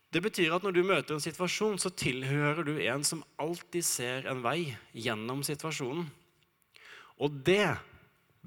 Det 0.10 0.22
betyr 0.26 0.56
at 0.56 0.64
når 0.66 0.74
du 0.74 0.82
møter 0.82 1.14
en 1.14 1.22
situasjon, 1.22 1.78
så 1.78 1.92
tilhører 1.94 2.66
du 2.66 2.74
en 2.82 3.04
som 3.06 3.22
alltid 3.42 3.86
ser 3.86 4.30
en 4.30 4.42
vei 4.42 4.72
gjennom 4.98 5.44
situasjonen. 5.46 6.08
Og 7.22 7.36
det 7.46 7.76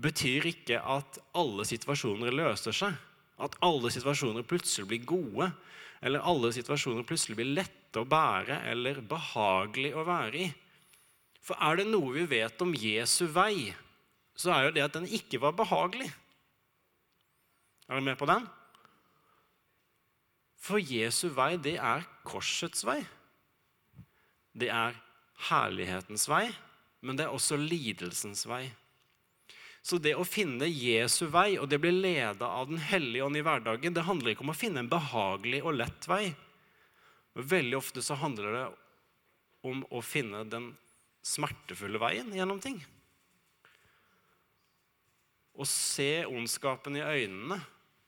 betyr 0.03 0.49
ikke 0.51 0.81
at 0.81 1.21
alle 1.39 1.67
situasjoner 1.69 2.35
løser 2.35 2.75
seg. 2.75 2.97
At 3.43 3.55
alle 3.63 3.93
situasjoner 3.95 4.47
plutselig 4.47 4.89
blir 4.91 5.07
gode, 5.07 5.53
eller 6.03 6.27
alle 6.27 6.51
situasjoner 6.55 7.07
plutselig 7.07 7.39
blir 7.39 7.55
lette 7.61 8.03
å 8.03 8.09
bære 8.09 8.59
eller 8.73 8.99
behagelig 9.07 9.93
å 9.95 10.07
være 10.09 10.43
i. 10.43 10.49
For 11.43 11.59
er 11.63 11.79
det 11.79 11.87
noe 11.91 12.11
vi 12.17 12.27
vet 12.31 12.63
om 12.63 12.75
Jesu 12.75 13.27
vei, 13.31 13.71
så 14.35 14.51
er 14.55 14.67
jo 14.67 14.75
det 14.75 14.85
at 14.87 14.97
den 14.97 15.07
ikke 15.07 15.39
var 15.43 15.55
behagelig. 15.59 16.09
Er 17.87 18.01
du 18.01 18.07
med 18.07 18.19
på 18.19 18.27
den? 18.31 18.47
For 20.63 20.79
Jesu 20.79 21.27
vei, 21.35 21.57
det 21.59 21.75
er 21.83 22.05
korsets 22.27 22.85
vei. 22.87 23.01
Det 24.55 24.69
er 24.71 24.95
herlighetens 25.49 26.29
vei, 26.31 26.45
men 27.03 27.19
det 27.19 27.27
er 27.27 27.35
også 27.35 27.59
lidelsens 27.59 28.45
vei. 28.47 28.69
Så 29.83 29.99
det 29.99 30.13
å 30.15 30.23
finne 30.23 30.69
Jesu 30.71 31.25
vei, 31.33 31.57
og 31.59 31.67
det 31.73 31.81
blir 31.83 31.97
leda 31.97 32.47
av 32.47 32.69
Den 32.71 32.79
hellige 32.79 33.27
ånd 33.27 33.41
i 33.41 33.43
hverdagen, 33.43 33.95
det 33.95 34.07
handler 34.07 34.33
ikke 34.33 34.47
om 34.47 34.55
å 34.55 34.59
finne 34.59 34.85
en 34.85 34.93
behagelig 34.93 35.65
og 35.65 35.75
lett 35.81 36.07
vei. 36.07 36.29
Veldig 37.35 37.81
ofte 37.81 38.05
så 38.05 38.15
handler 38.21 38.55
det 38.55 38.65
om 39.67 39.83
å 39.91 40.03
finne 40.05 40.45
den 40.47 40.71
smertefulle 41.27 41.99
veien 42.03 42.31
gjennom 42.35 42.63
ting. 42.63 42.79
Å 45.59 45.67
se 45.67 46.23
ondskapen 46.31 46.97
i 46.99 47.03
øynene 47.03 47.59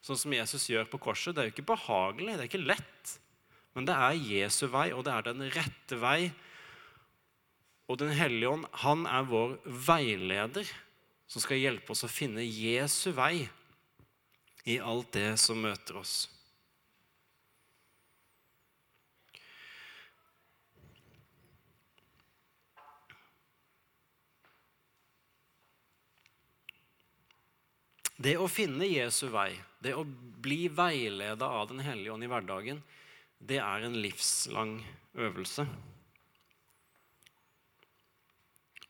sånn 0.04 0.20
som 0.20 0.34
Jesus 0.36 0.66
gjør 0.68 0.88
på 0.92 1.00
korset, 1.06 1.32
det 1.34 1.42
er 1.42 1.48
jo 1.48 1.54
ikke 1.54 1.70
behagelig, 1.72 2.34
det 2.36 2.44
er 2.44 2.50
ikke 2.50 2.66
lett. 2.66 3.14
Men 3.74 3.88
det 3.88 3.96
er 3.96 4.18
Jesu 4.20 4.66
vei, 4.70 4.88
og 4.94 5.04
det 5.06 5.14
er 5.14 5.26
den 5.30 5.46
rette 5.54 5.98
vei. 5.98 6.18
Og 7.88 7.98
Den 8.00 8.14
hellige 8.16 8.52
ånd, 8.52 8.68
han 8.84 9.04
er 9.08 9.26
vår 9.28 9.58
veileder 9.64 10.68
som 11.28 11.42
skal 11.42 11.60
hjelpe 11.60 11.92
oss 11.92 12.04
å 12.06 12.12
finne 12.12 12.44
Jesu 12.44 13.10
vei 13.16 13.46
i 14.64 14.78
alt 14.80 15.10
det 15.16 15.34
som 15.40 15.60
møter 15.60 15.98
oss. 16.00 16.14
Det 28.16 28.36
å 28.38 28.46
finne 28.46 28.86
Jesu 28.86 29.26
vei, 29.32 29.50
det 29.82 29.94
å 29.98 30.04
bli 30.04 30.68
veileda 30.70 31.48
av 31.50 31.68
Den 31.72 31.82
hellige 31.82 32.14
ånd 32.14 32.24
i 32.24 32.30
hverdagen, 32.30 32.82
det 33.38 33.58
er 33.58 33.84
en 33.84 33.96
livslang 33.98 34.76
øvelse. 35.18 35.66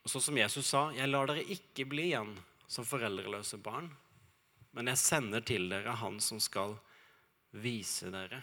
Og 0.04 0.10
så 0.12 0.20
som 0.20 0.36
Jesus 0.36 0.66
sa, 0.66 0.90
'Jeg 0.92 1.08
lar 1.08 1.26
dere 1.26 1.48
ikke 1.48 1.88
bli 1.88 2.12
igjen 2.12 2.36
som 2.68 2.84
foreldreløse 2.84 3.56
barn', 3.56 3.90
men 4.72 4.86
jeg 4.86 4.98
sender 4.98 5.40
til 5.40 5.68
dere 5.68 5.96
Han 5.96 6.20
som 6.20 6.40
skal 6.40 6.76
vise 7.52 8.10
dere 8.10 8.42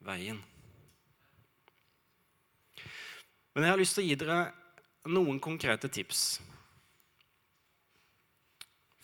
veien. 0.00 0.42
Men 3.54 3.64
jeg 3.64 3.70
har 3.70 3.78
lyst 3.78 3.94
til 3.94 4.04
å 4.04 4.08
gi 4.08 4.14
dere 4.14 4.52
noen 5.06 5.38
konkrete 5.40 5.88
tips 5.88 6.40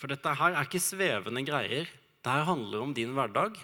for 0.00 0.08
dette 0.08 0.32
her 0.40 0.54
er 0.56 0.64
ikke 0.64 0.80
svevende 0.80 1.42
greier. 1.44 1.88
Dette 2.20 2.44
handler 2.48 2.86
om 2.86 2.94
din 2.96 3.12
hverdag. 3.16 3.58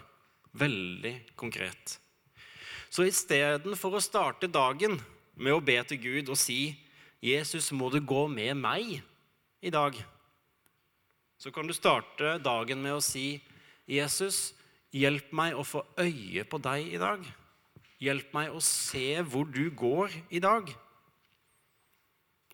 Veldig 0.56 1.14
konkret. 1.36 1.96
Så 2.92 3.06
istedenfor 3.08 3.96
å 3.96 4.04
starte 4.04 4.48
dagen 4.48 4.98
med 5.36 5.56
å 5.56 5.62
be 5.64 5.78
til 5.88 6.00
Gud 6.00 6.28
og 6.32 6.38
si 6.40 6.76
'Jesus, 7.20 7.72
må 7.72 7.88
du 7.90 8.00
gå 8.00 8.28
med 8.28 8.56
meg 8.56 9.00
i 9.62 9.70
dag?' 9.70 9.96
Så 11.38 11.52
kan 11.52 11.66
du 11.66 11.72
starte 11.72 12.38
dagen 12.38 12.82
med 12.82 12.92
å 12.96 13.02
si 13.02 13.42
'Jesus, 13.88 14.52
hjelp 14.92 15.32
meg 15.32 15.56
å 15.56 15.64
få 15.64 15.84
øye 15.98 16.44
på 16.44 16.60
deg 16.60 16.94
i 16.94 17.00
dag'. 17.00 17.24
Hjelp 18.00 18.32
meg 18.34 18.52
å 18.52 18.60
se 18.60 19.22
hvor 19.22 19.44
du 19.44 19.70
går 19.70 20.12
i 20.30 20.38
dag. 20.38 20.68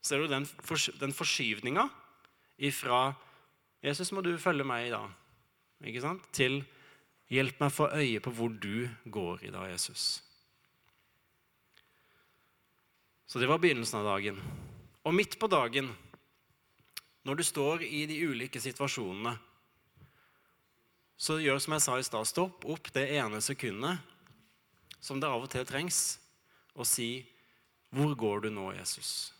Ser 0.02 0.18
du 0.18 0.26
den, 0.26 0.46
forskyvninga 0.46 1.88
ifra 2.58 3.14
'Jesus, 3.82 4.12
må 4.12 4.22
du 4.22 4.38
følge 4.38 4.64
meg 4.64 4.86
i 4.86 4.90
dag', 4.90 5.10
ikke 5.84 6.00
sant? 6.00 6.32
til 6.32 6.64
'Hjelp 7.30 7.60
meg 7.60 7.70
å 7.70 7.74
få 7.74 7.88
øye 7.96 8.20
på 8.20 8.30
hvor 8.30 8.48
du 8.48 8.88
går 9.10 9.44
i 9.44 9.50
dag, 9.50 9.72
Jesus'. 9.72 10.22
Så 13.26 13.38
det 13.40 13.48
var 13.48 13.58
begynnelsen 13.58 13.98
av 13.98 14.04
dagen. 14.04 14.38
Og 15.04 15.14
midt 15.14 15.38
på 15.38 15.48
dagen, 15.48 15.88
når 17.24 17.34
du 17.34 17.42
står 17.42 17.82
i 17.82 18.06
de 18.06 18.18
ulike 18.28 18.60
situasjonene, 18.60 19.38
så 21.16 21.38
gjør 21.38 21.58
som 21.58 21.72
jeg 21.72 21.82
sa 21.82 21.98
i 21.98 22.02
stad, 22.02 22.26
stopp 22.26 22.64
opp 22.68 22.92
det 22.92 23.06
ene 23.16 23.40
sekundet 23.40 23.98
som 25.00 25.20
det 25.20 25.30
av 25.30 25.42
og 25.42 25.50
til 25.50 25.66
trengs, 25.66 26.18
og 26.74 26.86
si 26.86 27.26
'Hvor 27.92 28.14
går 28.14 28.40
du 28.40 28.50
nå, 28.50 28.72
Jesus? 28.72 29.32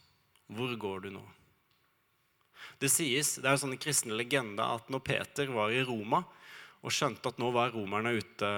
Hvor 0.48 0.76
går 0.76 1.00
du 1.00 1.10
nå?' 1.10 1.41
Det 2.82 2.90
sies, 2.90 3.36
det 3.38 3.46
er 3.46 3.54
en 3.54 3.60
sånn 3.62 3.78
kristen 3.78 4.14
legende 4.18 4.64
at 4.66 4.88
når 4.90 5.04
Peter 5.06 5.50
var 5.54 5.70
i 5.70 5.84
Roma 5.86 6.24
og 6.82 6.90
skjønte 6.90 7.30
at 7.30 7.38
nå 7.38 7.52
var 7.54 7.70
romerne 7.70 8.10
ute 8.16 8.48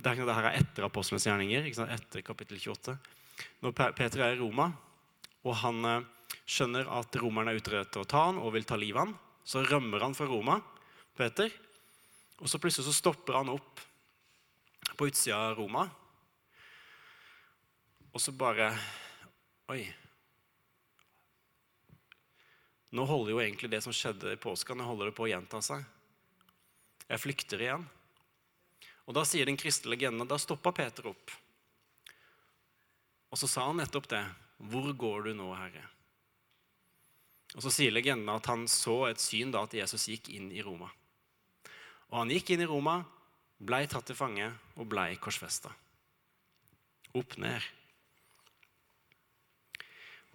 Det 0.00 0.08
er, 0.08 0.22
det 0.24 0.36
her 0.38 0.48
er 0.48 0.56
etter 0.62 0.86
apostlenes 0.86 1.26
gjerninger, 1.28 1.66
etter 1.84 2.24
kapittel 2.24 2.56
28. 2.56 2.94
Når 3.60 3.74
Peter 3.76 4.22
er 4.24 4.32
i 4.32 4.40
Roma, 4.40 4.70
og 5.44 5.58
han 5.60 5.84
eh, 5.84 6.06
skjønner 6.48 6.88
at 6.96 7.18
romerne 7.20 7.52
er 7.52 7.60
ute 7.60 7.76
etter 7.82 8.00
å 8.00 8.08
ta 8.08 8.24
han 8.30 8.40
og 8.40 8.54
vil 8.56 8.64
ta 8.64 8.78
livet 8.80 9.02
av 9.02 9.04
han, 9.04 9.14
så 9.46 9.60
rømmer 9.66 10.06
han 10.06 10.16
fra 10.16 10.30
Roma, 10.30 10.56
Peter. 11.16 11.52
Og 12.40 12.48
så 12.48 12.60
plutselig 12.62 12.88
så 12.88 12.96
stopper 12.96 13.36
han 13.36 13.52
opp 13.52 13.84
på 14.96 15.10
utsida 15.10 15.36
av 15.50 15.60
Roma. 15.60 15.84
Og 18.16 18.24
så 18.24 18.32
bare 18.32 18.72
Oi. 19.68 19.82
Nå 22.94 23.04
holder 23.08 23.34
jo 23.34 23.40
egentlig 23.42 23.70
det 23.72 23.82
som 23.84 23.94
skjedde 23.94 24.34
i 24.34 24.40
påska, 24.40 24.74
nå 24.74 24.86
holder 24.86 25.10
det 25.10 25.16
på 25.16 25.26
å 25.26 25.30
gjenta 25.30 25.60
seg. 25.64 25.82
Jeg 27.06 27.22
flykter 27.22 27.62
igjen. 27.62 27.86
Og 29.06 29.14
da 29.14 29.22
sier 29.26 29.46
den 29.46 29.58
kristne 29.58 29.92
legenden 29.92 30.28
da 30.28 30.38
stoppa 30.38 30.72
Peter 30.74 31.10
opp. 31.10 31.34
Og 33.30 33.38
så 33.38 33.48
sa 33.50 33.66
han 33.68 33.78
nettopp 33.80 34.08
det. 34.10 34.22
Hvor 34.70 34.88
går 34.96 35.28
du 35.28 35.34
nå, 35.36 35.50
Herre? 35.54 35.84
Og 37.56 37.62
Så 37.62 37.72
sier 37.72 37.94
legenden 37.94 38.28
at 38.32 38.46
han 38.50 38.66
så 38.68 39.06
et 39.08 39.22
syn 39.22 39.52
da 39.54 39.62
at 39.64 39.74
Jesus 39.76 40.08
gikk 40.10 40.28
inn 40.34 40.50
i 40.52 40.64
Roma. 40.64 40.90
Og 42.10 42.18
han 42.20 42.32
gikk 42.32 42.52
inn 42.52 42.62
i 42.62 42.68
Roma, 42.68 43.00
blei 43.58 43.86
tatt 43.88 44.08
til 44.10 44.18
fange 44.18 44.50
og 44.76 44.88
blei 44.90 45.14
korsfesta. 45.20 45.72
Opp 47.16 47.36
ned. 47.40 47.62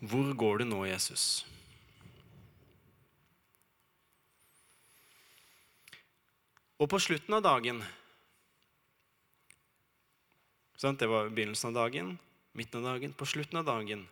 Hvor 0.01 0.31
går 0.33 0.63
du 0.63 0.65
nå, 0.71 0.85
Jesus? 0.89 1.43
Og 6.81 6.89
på 6.89 6.97
slutten 6.97 7.35
av 7.37 7.43
dagen 7.45 7.83
Det 10.81 11.05
var 11.05 11.29
begynnelsen 11.29 11.69
av 11.69 11.75
dagen, 11.77 12.15
midten 12.57 12.81
av 12.81 12.95
dagen, 12.95 13.13
på 13.13 13.25
slutten 13.29 13.59
av 13.59 13.67
dagen, 13.67 14.07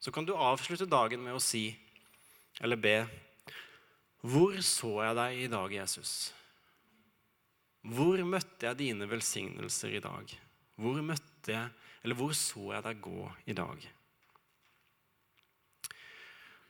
så 0.00 0.08
kan 0.12 0.24
du 0.24 0.32
avslutte 0.32 0.88
dagen 0.88 1.20
med 1.20 1.36
å 1.36 1.42
si 1.44 1.74
eller 2.64 2.80
be 2.80 2.94
Hvor 4.24 4.56
så 4.64 4.94
jeg 5.04 5.18
deg 5.20 5.42
i 5.42 5.50
dag, 5.52 5.74
Jesus? 5.82 6.32
Hvor 7.84 8.24
møtte 8.24 8.70
jeg 8.70 8.80
dine 8.80 9.08
velsignelser 9.08 9.96
i 9.96 10.02
dag? 10.04 10.32
Hvor 10.80 11.00
møtte 11.04 11.52
jeg, 11.52 11.68
eller 12.00 12.16
hvor 12.16 12.32
så 12.36 12.72
jeg 12.72 12.84
deg 12.88 13.04
gå 13.04 13.28
i 13.44 13.56
dag? 13.56 13.84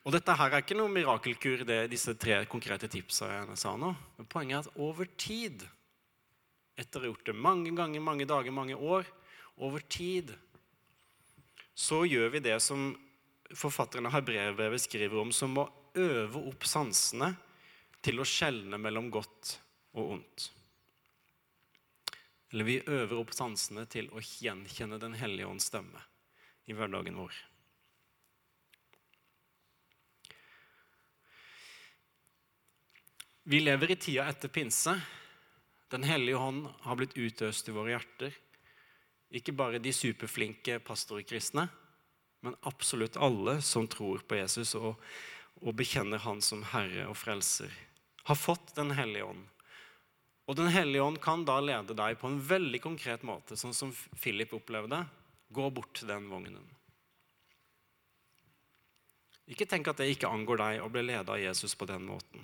Og 0.01 0.15
Dette 0.15 0.33
her 0.33 0.55
er 0.55 0.63
ikke 0.65 0.79
noe 0.79 0.93
mirakelkur, 0.93 1.65
det, 1.69 1.83
disse 1.93 2.15
tre 2.17 2.39
konkrete 2.49 2.89
tipsene 2.89 3.43
jeg 3.43 3.59
sa 3.61 3.75
nå. 3.77 3.93
Men 4.17 4.29
poenget 4.33 4.57
er 4.57 4.71
at 4.71 4.79
over 4.81 5.11
tid, 5.21 5.67
etter 6.81 7.03
å 7.03 7.05
ha 7.05 7.11
gjort 7.11 7.27
det 7.29 7.37
mange 7.37 7.75
ganger, 7.77 8.01
mange 8.05 8.29
dager, 8.29 8.55
mange 8.55 8.79
år, 8.79 9.09
over 9.61 9.85
tid 9.93 10.33
så 11.77 12.03
gjør 12.09 12.33
vi 12.33 12.43
det 12.45 12.57
som 12.65 12.95
forfatteren 13.57 14.09
av 14.09 14.15
Hebreerbrevet 14.17 14.83
skriver 14.83 15.21
om, 15.21 15.33
som 15.33 15.57
å 15.61 15.69
øve 15.99 16.43
opp 16.49 16.65
sansene 16.69 17.35
til 18.05 18.21
å 18.21 18.27
skjelne 18.29 18.81
mellom 18.81 19.11
godt 19.13 19.55
og 19.97 20.17
ondt. 20.17 20.49
Eller 22.51 22.67
vi 22.67 22.81
øver 22.81 23.19
opp 23.21 23.35
sansene 23.37 23.85
til 23.91 24.09
å 24.11 24.23
gjenkjenne 24.23 24.99
Den 24.99 25.15
hellige 25.19 25.47
ånds 25.51 25.69
stemme 25.71 26.03
i 26.67 26.75
hverdagen 26.75 27.19
vår. 27.21 27.37
Vi 33.43 33.61
lever 33.61 33.91
i 33.91 33.97
tida 33.97 34.29
etter 34.29 34.49
pinse. 34.49 34.95
Den 35.89 36.03
hellige 36.03 36.37
hånd 36.37 36.67
har 36.85 36.97
blitt 36.97 37.17
utøst 37.17 37.69
i 37.69 37.75
våre 37.75 37.95
hjerter. 37.95 38.35
Ikke 39.31 39.55
bare 39.57 39.81
de 39.83 39.93
superflinke 39.95 40.81
pastorkristne, 40.85 41.69
men 42.45 42.57
absolutt 42.69 43.17
alle 43.17 43.61
som 43.63 43.87
tror 43.89 44.25
på 44.27 44.39
Jesus 44.41 44.75
og, 44.79 44.99
og 45.63 45.77
bekjenner 45.79 46.23
Han 46.25 46.43
som 46.43 46.65
Herre 46.73 47.07
og 47.11 47.17
Frelser, 47.19 47.71
har 48.27 48.39
fått 48.39 48.75
Den 48.77 48.93
hellige 48.99 49.25
ånd. 49.25 49.47
Og 50.51 50.57
Den 50.57 50.69
hellige 50.75 51.03
ånd 51.03 51.21
kan 51.23 51.45
da 51.47 51.61
lede 51.63 51.95
deg 51.95 52.19
på 52.19 52.27
en 52.27 52.41
veldig 52.43 52.83
konkret 52.83 53.23
måte, 53.23 53.57
sånn 53.57 53.75
som 53.75 53.95
Philip 54.19 54.53
opplevde. 54.57 55.05
Gå 55.51 55.71
bort 55.71 55.95
til 55.99 56.11
den 56.11 56.27
vognen. 56.31 56.67
Ikke 59.51 59.67
tenk 59.67 59.89
at 59.91 59.99
det 59.99 60.11
ikke 60.11 60.31
angår 60.31 60.59
deg 60.59 60.83
å 60.83 60.91
bli 60.91 61.07
ledet 61.07 61.31
av 61.31 61.39
Jesus 61.39 61.75
på 61.79 61.87
den 61.87 62.03
måten. 62.07 62.43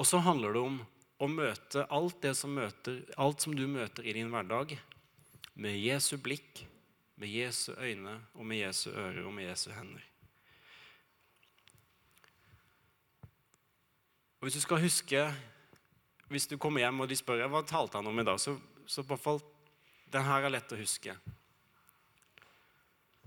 Og 0.00 0.06
så 0.08 0.16
handler 0.24 0.54
det 0.56 0.60
om 0.64 0.78
å 1.20 1.26
møte 1.28 1.82
alt 1.92 2.24
som, 2.32 2.54
møter, 2.56 3.02
alt 3.20 3.44
som 3.44 3.52
du 3.52 3.66
møter 3.68 4.06
i 4.08 4.14
din 4.16 4.30
hverdag, 4.32 4.72
med 5.60 5.76
Jesu 5.76 6.14
blikk, 6.16 6.62
med 7.20 7.28
Jesu 7.28 7.74
øyne 7.76 8.14
og 8.32 8.46
med 8.48 8.62
Jesu 8.62 8.88
ører 8.94 9.26
og 9.26 9.34
med 9.36 9.50
Jesu 9.50 9.68
hender. 9.76 10.06
Og 14.40 14.48
Hvis 14.48 14.56
du 14.56 14.60
skal 14.64 14.80
huske 14.80 15.34
Hvis 16.30 16.46
du 16.46 16.56
kommer 16.56 16.80
hjem 16.80 17.00
og 17.02 17.08
de 17.10 17.16
spør 17.18 17.42
hva 17.50 17.60
talte 17.66 17.98
han 17.98 18.06
om 18.06 18.20
i 18.22 18.24
dag, 18.24 18.38
så, 18.40 18.54
så 18.86 19.02
på 19.02 19.18
fall, 19.18 19.40
den 20.14 20.22
her 20.22 20.46
er 20.46 20.52
lett 20.54 20.72
å 20.72 20.78
huske. 20.78 21.12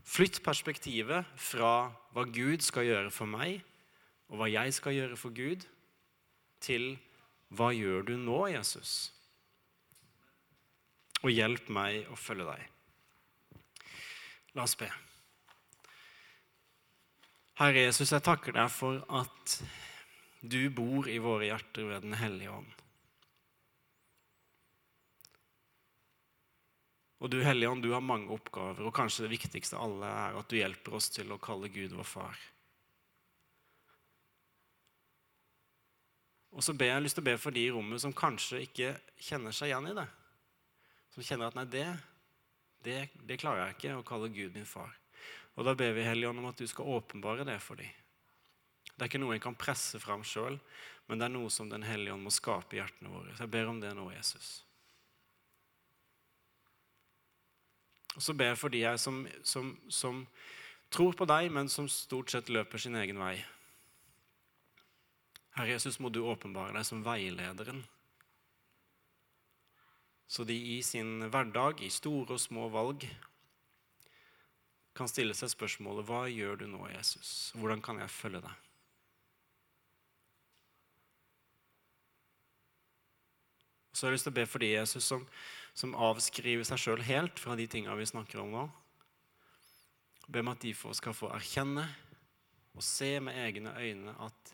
Flytt 0.07 0.39
perspektivet 0.41 1.27
fra 1.35 1.91
hva 2.15 2.23
Gud 2.23 2.63
skal 2.63 2.87
gjøre 2.87 3.11
for 3.11 3.27
meg, 3.27 3.59
og 4.31 4.39
hva 4.39 4.47
jeg 4.47 4.71
skal 4.79 4.95
gjøre 4.95 5.19
for 5.19 5.35
Gud, 5.35 5.67
til 6.63 6.93
hva 7.53 7.69
gjør 7.75 8.07
du 8.07 8.13
nå, 8.17 8.39
Jesus? 8.55 9.11
Og 11.23 11.31
hjelp 11.31 11.69
meg 11.73 12.09
å 12.11 12.17
følge 12.19 12.47
deg. 12.49 12.69
La 14.57 14.65
oss 14.65 14.77
be. 14.79 14.89
Herre 17.61 17.85
Jesus, 17.85 18.11
jeg 18.11 18.25
takker 18.25 18.55
deg 18.55 18.71
for 18.73 19.03
at 19.13 19.57
du 20.41 20.61
bor 20.73 21.07
i 21.07 21.19
våre 21.23 21.51
hjerter 21.51 21.85
ved 21.91 22.07
Den 22.07 22.17
hellige 22.17 22.55
ånd. 22.57 22.71
Og 27.23 27.31
du 27.31 27.37
Hellige 27.39 27.69
Ånd, 27.71 27.85
du 27.85 27.93
har 27.93 28.03
mange 28.03 28.27
oppgaver, 28.35 28.83
og 28.83 28.95
kanskje 28.97 29.23
det 29.23 29.37
viktigste 29.37 29.77
av 29.77 29.85
alle 29.85 30.09
er 30.11 30.39
at 30.41 30.49
du 30.51 30.57
hjelper 30.57 30.97
oss 30.97 31.07
til 31.13 31.31
å 31.31 31.39
kalle 31.39 31.71
Gud 31.71 31.93
vår 31.95 32.09
far. 32.09 32.41
Og 36.53 36.61
så 36.61 36.75
ber 36.77 36.91
jeg 36.91 37.05
lyst 37.05 37.17
til 37.17 37.25
å 37.25 37.29
be 37.31 37.37
for 37.41 37.55
de 37.55 37.63
i 37.65 37.71
rommet 37.73 38.01
som 38.03 38.13
kanskje 38.13 38.61
ikke 38.67 38.91
kjenner 39.17 39.55
seg 39.55 39.71
igjen 39.71 39.89
i 39.89 39.95
det. 39.97 40.05
Som 41.13 41.25
kjenner 41.25 41.49
at 41.49 41.57
nei, 41.57 41.65
det, 41.69 41.87
det, 42.85 42.97
det 43.25 43.39
klarer 43.41 43.67
jeg 43.67 43.77
ikke 43.77 43.97
å 43.97 44.05
kalle 44.05 44.29
Gud 44.33 44.53
min 44.53 44.69
far. 44.69 44.93
Og 45.57 45.65
da 45.65 45.73
ber 45.77 45.93
vi 45.97 46.05
Helligånd 46.05 46.41
om 46.41 46.49
at 46.49 46.61
du 46.61 46.65
skal 46.69 46.89
åpenbare 46.95 47.45
det 47.47 47.59
for 47.61 47.81
dem. 47.81 47.89
Det 48.93 49.01
er 49.01 49.09
ikke 49.09 49.21
noe 49.21 49.37
jeg 49.37 49.43
kan 49.45 49.57
presse 49.57 49.97
fram 50.01 50.21
sjøl, 50.25 50.59
men 51.09 51.19
det 51.19 51.25
er 51.25 51.33
noe 51.33 51.49
som 51.51 51.69
Den 51.69 51.85
hellige 51.85 52.13
ånd 52.13 52.25
må 52.25 52.33
skape 52.33 52.77
i 52.77 52.79
hjertene 52.79 53.09
våre. 53.11 53.33
Så 53.33 53.45
jeg 53.45 53.53
ber 53.55 53.71
om 53.71 53.81
det 53.81 53.93
nå, 53.97 54.05
Jesus. 54.13 54.61
Og 58.13 58.21
så 58.21 58.35
ber 58.37 58.51
jeg 58.51 58.61
for 58.61 58.73
de 58.73 58.83
jeg 58.83 59.01
som, 59.01 59.23
som, 59.41 59.73
som 59.89 60.21
tror 60.93 61.17
på 61.17 61.25
deg, 61.25 61.49
men 61.53 61.71
som 61.71 61.89
stort 61.89 62.29
sett 62.33 62.51
løper 62.53 62.81
sin 62.81 62.97
egen 62.99 63.17
vei. 63.17 63.39
Herre 65.53 65.75
Jesus, 65.75 65.99
må 66.01 66.09
du 66.09 66.23
åpenbare 66.25 66.73
deg 66.73 66.85
som 66.87 67.03
veilederen. 67.05 67.83
Så 70.27 70.45
de 70.49 70.55
i 70.55 70.79
sin 70.81 71.27
hverdag, 71.29 71.83
i 71.85 71.91
store 71.93 72.33
og 72.37 72.41
små 72.41 72.69
valg, 72.73 73.05
kan 74.97 75.09
stille 75.09 75.33
seg 75.37 75.51
spørsmålet 75.53 76.05
hva 76.09 76.25
gjør 76.29 76.63
du 76.63 76.67
nå, 76.69 76.85
Jesus? 76.93 77.51
Hvordan 77.57 77.81
kan 77.85 78.01
jeg 78.01 78.13
følge 78.13 78.41
deg? 78.45 78.63
Så 83.93 84.05
har 84.05 84.11
jeg 84.11 84.17
lyst 84.17 84.27
til 84.27 84.33
å 84.33 84.39
be 84.39 84.47
for 84.49 84.63
de 84.63 84.71
Jesus 84.71 85.05
som, 85.05 85.25
som 85.77 85.93
avskriver 85.93 86.65
seg 86.65 86.81
sjøl 86.81 87.03
helt 87.05 87.37
fra 87.41 87.57
de 87.57 87.67
tinga 87.69 87.93
vi 87.97 88.09
snakker 88.09 88.41
om 88.41 88.49
nå. 88.53 88.63
Be 90.33 90.41
om 90.41 90.49
at 90.49 90.65
de 90.65 90.73
skal 90.73 91.13
få 91.13 91.29
erkjenne 91.35 91.85
og 92.73 92.81
se 92.85 93.19
med 93.21 93.37
egne 93.37 93.73
øyne 93.77 94.15
at 94.25 94.53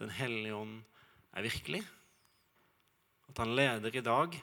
Den 0.00 0.12
hellige 0.16 0.56
ånd 0.56 0.78
er 1.36 1.44
virkelig. 1.44 1.82
At 3.28 3.38
han 3.38 3.54
leder 3.54 3.96
i 3.96 4.02
dag. 4.04 4.38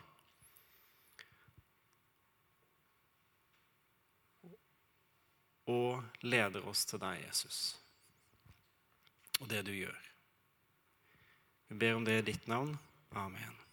Og 5.68 6.04
leder 6.24 6.68
oss 6.70 6.86
til 6.88 7.02
deg, 7.02 7.26
Jesus. 7.26 7.62
Og 9.42 9.50
det 9.52 9.66
du 9.68 9.74
gjør. 9.76 10.04
Vi 11.68 11.76
ber 11.82 11.98
om 11.98 12.06
det 12.08 12.22
i 12.22 12.28
ditt 12.32 12.48
navn. 12.48 12.78
Amen. 13.12 13.67